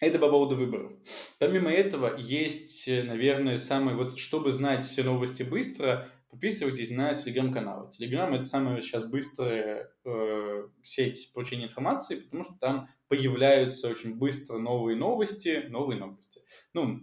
Это 0.00 0.18
по 0.18 0.28
поводу 0.28 0.56
выборов. 0.56 0.92
Помимо 1.38 1.70
этого, 1.70 2.16
есть, 2.16 2.86
наверное, 2.86 3.56
самое, 3.56 3.96
вот 3.96 4.18
чтобы 4.18 4.50
знать 4.50 4.84
все 4.84 5.02
новости 5.02 5.42
быстро, 5.42 6.10
Подписывайтесь 6.30 6.90
на 6.90 7.14
телеграм-канал. 7.14 7.90
Телеграм 7.90 8.32
это 8.34 8.44
самая 8.44 8.80
сейчас 8.80 9.04
быстрая 9.04 9.92
э, 10.04 10.68
сеть 10.82 11.32
получения 11.34 11.64
информации, 11.64 12.20
потому 12.20 12.44
что 12.44 12.54
там 12.60 12.88
появляются 13.08 13.88
очень 13.88 14.14
быстро 14.14 14.58
новые 14.58 14.96
новости, 14.96 15.64
новые 15.68 15.98
новости, 15.98 16.40
ну, 16.72 17.00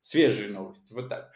свежие 0.00 0.50
новости, 0.50 0.92
вот 0.92 1.08
так. 1.08 1.32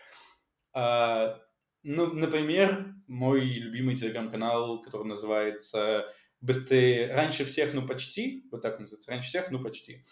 А, 0.73 1.41
ну, 1.85 2.13
например, 2.13 2.95
мой 3.07 3.43
любимый 3.45 3.95
телеграм-канал, 3.95 4.83
который 4.83 5.07
называется 5.07 6.13
«Быстрее, 6.41 7.15
раньше 7.15 7.45
всех, 7.45 7.75
ну 7.75 7.87
почти», 7.87 8.49
вот 8.51 8.63
так 8.63 8.81
называется, 8.81 9.13
«Раньше 9.13 9.29
всех, 9.29 9.53
ну 9.53 9.63
почти», 9.63 10.03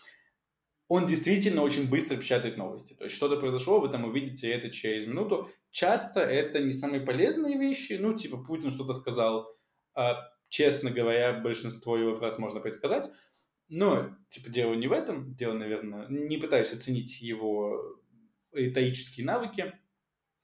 он 0.89 1.07
действительно 1.07 1.63
очень 1.63 1.89
быстро 1.89 2.17
печатает 2.17 2.57
новости. 2.57 2.95
То 2.95 3.05
есть 3.05 3.15
что-то 3.15 3.37
произошло, 3.37 3.79
вы 3.79 3.91
там 3.91 4.07
увидите 4.07 4.51
это 4.51 4.71
через 4.71 5.07
минуту. 5.07 5.51
Часто 5.71 6.21
это 6.21 6.61
не 6.61 6.73
самые 6.73 7.03
полезные 7.03 7.59
вещи. 7.59 7.99
Ну, 8.01 8.15
типа, 8.15 8.39
Путин 8.39 8.71
что-то 8.71 8.95
сказал. 8.95 9.55
А, 9.95 10.17
честно 10.49 10.91
говоря, 10.91 11.35
большинство 11.35 11.99
его 11.99 12.15
фраз 12.15 12.39
можно 12.39 12.61
предсказать. 12.61 13.11
Но, 13.69 14.17
типа, 14.31 14.49
дело 14.49 14.73
не 14.73 14.89
в 14.89 14.93
этом. 14.93 15.35
Дело, 15.35 15.53
наверное, 15.53 16.07
не 16.09 16.39
пытаюсь 16.39 16.73
оценить 16.73 17.21
его 17.21 18.01
риторические 18.53 19.27
навыки. 19.27 19.75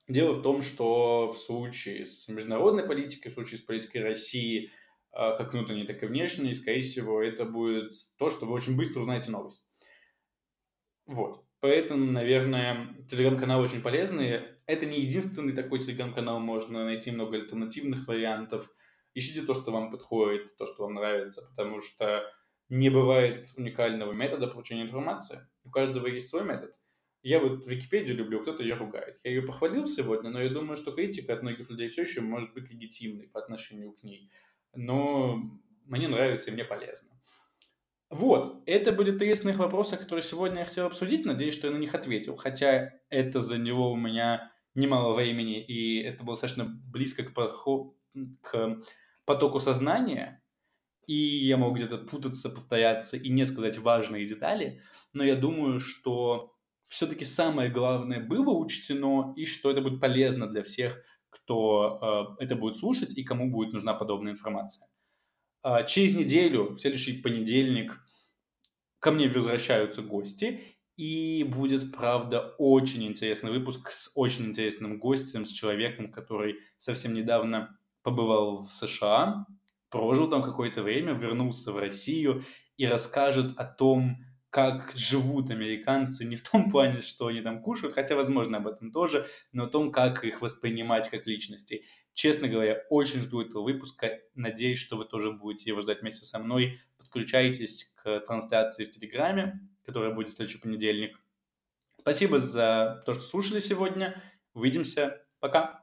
Дело 0.07 0.33
в 0.33 0.43
том, 0.43 0.61
что 0.61 1.29
в 1.29 1.39
случае 1.39 2.05
с 2.05 2.27
международной 2.27 2.83
политикой, 2.83 3.29
в 3.29 3.33
случае 3.33 3.57
с 3.57 3.63
политикой 3.63 4.03
России, 4.03 4.69
а, 5.11 5.35
как 5.35 5.53
внутренней, 5.53 5.87
так 5.87 6.03
и 6.03 6.05
внешней, 6.05 6.53
скорее 6.53 6.81
всего, 6.81 7.19
это 7.19 7.45
будет 7.45 7.93
то, 8.17 8.29
что 8.29 8.45
вы 8.45 8.53
очень 8.53 8.77
быстро 8.77 8.99
узнаете 8.99 9.31
новость. 9.31 9.64
Вот. 11.05 11.45
Поэтому, 11.59 12.11
наверное, 12.11 12.95
телеграм-канал 13.09 13.61
очень 13.61 13.81
полезный. 13.81 14.41
Это 14.65 14.85
не 14.85 14.99
единственный 14.99 15.53
такой 15.53 15.79
телеграм-канал, 15.79 16.39
можно 16.39 16.85
найти 16.85 17.11
много 17.11 17.37
альтернативных 17.37 18.07
вариантов. 18.07 18.69
Ищите 19.13 19.41
то, 19.43 19.53
что 19.53 19.71
вам 19.71 19.89
подходит, 19.91 20.55
то, 20.57 20.65
что 20.65 20.83
вам 20.83 20.95
нравится, 20.95 21.41
потому 21.49 21.81
что 21.81 22.23
не 22.69 22.89
бывает 22.89 23.51
уникального 23.55 24.11
метода 24.11 24.47
получения 24.47 24.83
информации. 24.83 25.39
У 25.63 25.69
каждого 25.69 26.07
есть 26.07 26.29
свой 26.29 26.43
метод. 26.43 26.73
Я 27.23 27.39
вот 27.39 27.65
Википедию 27.65 28.17
люблю, 28.17 28.41
кто-то 28.41 28.61
ее 28.61 28.75
ругает. 28.75 29.19
Я 29.23 29.31
ее 29.31 29.41
похвалил 29.41 29.87
сегодня, 29.87 30.29
но 30.29 30.41
я 30.41 30.49
думаю, 30.49 30.77
что 30.77 30.91
критика 30.91 31.33
от 31.33 31.41
многих 31.41 31.69
людей 31.69 31.89
все 31.89 32.03
еще 32.03 32.21
может 32.21 32.53
быть 32.53 32.69
легитимной 32.69 33.27
по 33.27 33.39
отношению 33.39 33.93
к 33.93 34.03
ней. 34.03 34.31
Но 34.75 35.41
мне 35.85 36.07
нравится 36.07 36.51
и 36.51 36.53
мне 36.53 36.63
полезно. 36.65 37.09
Вот, 38.09 38.61
это 38.65 38.91
были 38.91 39.17
три 39.17 39.33
вопроса, 39.53 39.97
которые 39.97 40.23
сегодня 40.23 40.59
я 40.59 40.65
хотел 40.65 40.85
обсудить. 40.85 41.25
Надеюсь, 41.25 41.55
что 41.55 41.67
я 41.67 41.73
на 41.73 41.77
них 41.77 41.95
ответил. 41.95 42.35
Хотя 42.35 42.91
это 43.09 43.39
заняло 43.41 43.87
у 43.87 43.95
меня 43.95 44.51
немало 44.75 45.13
времени, 45.15 45.59
и 45.59 46.01
это 46.01 46.23
было 46.23 46.35
достаточно 46.35 46.65
близко 46.65 47.23
к, 47.23 47.33
проход... 47.33 47.95
к 48.41 48.81
потоку 49.25 49.59
сознания. 49.59 50.43
И 51.07 51.15
я 51.15 51.57
мог 51.57 51.75
где-то 51.75 51.97
путаться, 51.99 52.49
повторяться 52.49 53.17
и 53.17 53.29
не 53.29 53.45
сказать 53.45 53.77
важные 53.77 54.25
детали. 54.25 54.81
Но 55.13 55.23
я 55.23 55.35
думаю, 55.35 55.79
что 55.79 56.55
все-таки 56.87 57.25
самое 57.25 57.69
главное 57.69 58.19
было 58.19 58.51
учтено, 58.51 59.33
и 59.35 59.45
что 59.45 59.71
это 59.71 59.81
будет 59.81 59.99
полезно 59.99 60.47
для 60.47 60.63
всех, 60.63 61.01
кто 61.29 62.35
э, 62.39 62.43
это 62.43 62.55
будет 62.55 62.75
слушать 62.75 63.17
и 63.17 63.23
кому 63.23 63.51
будет 63.51 63.73
нужна 63.73 63.93
подобная 63.93 64.33
информация. 64.33 64.87
А, 65.67 65.81
через 65.81 66.13
неделю, 66.15 66.75
в 66.75 66.79
следующий 66.79 67.23
понедельник, 67.23 67.99
ко 68.99 69.09
мне 69.09 69.27
возвращаются 69.27 70.03
гости, 70.03 70.61
и 70.95 71.43
будет, 71.43 71.91
правда, 71.91 72.53
очень 72.59 73.03
интересный 73.03 73.49
выпуск 73.49 73.89
с 73.89 74.11
очень 74.13 74.45
интересным 74.45 74.99
гостем, 74.99 75.43
с 75.43 75.49
человеком, 75.49 76.11
который 76.11 76.57
совсем 76.77 77.15
недавно 77.15 77.79
побывал 78.03 78.61
в 78.61 78.71
США, 78.71 79.47
прожил 79.89 80.29
там 80.29 80.43
какое-то 80.43 80.83
время, 80.83 81.13
вернулся 81.13 81.71
в 81.71 81.79
Россию 81.79 82.43
и 82.77 82.85
расскажет 82.85 83.57
о 83.57 83.65
том, 83.65 84.17
как 84.51 84.93
живут 84.95 85.49
американцы, 85.49 86.25
не 86.25 86.35
в 86.35 86.47
том 86.47 86.69
плане, 86.69 87.01
что 87.01 87.25
они 87.25 87.41
там 87.41 87.63
кушают, 87.63 87.95
хотя, 87.95 88.15
возможно, 88.15 88.57
об 88.57 88.67
этом 88.67 88.91
тоже, 88.91 89.25
но 89.51 89.63
о 89.63 89.67
том, 89.67 89.91
как 89.91 90.23
их 90.25 90.41
воспринимать 90.41 91.09
как 91.09 91.25
личностей. 91.25 91.85
Честно 92.15 92.47
говоря, 92.47 92.81
очень 92.89 93.19
жду 93.19 93.41
этого 93.41 93.61
выпуска. 93.61 94.21
Надеюсь, 94.35 94.79
что 94.79 94.95
вы 94.95 95.03
тоже 95.03 95.33
будете 95.33 95.69
его 95.69 95.81
ждать 95.81 95.99
вместе 95.99 96.25
со 96.25 96.39
мной. 96.39 96.79
Подключайтесь 96.97 97.93
к 97.97 98.21
трансляции 98.21 98.85
в 98.85 98.89
Телеграме, 98.89 99.59
которая 99.85 100.11
будет 100.13 100.29
в 100.29 100.31
следующий 100.31 100.59
понедельник. 100.59 101.19
Спасибо 101.99 102.39
за 102.39 103.03
то, 103.05 103.13
что 103.13 103.23
слушали 103.23 103.59
сегодня. 103.59 104.21
Увидимся. 104.53 105.25
Пока. 105.41 105.73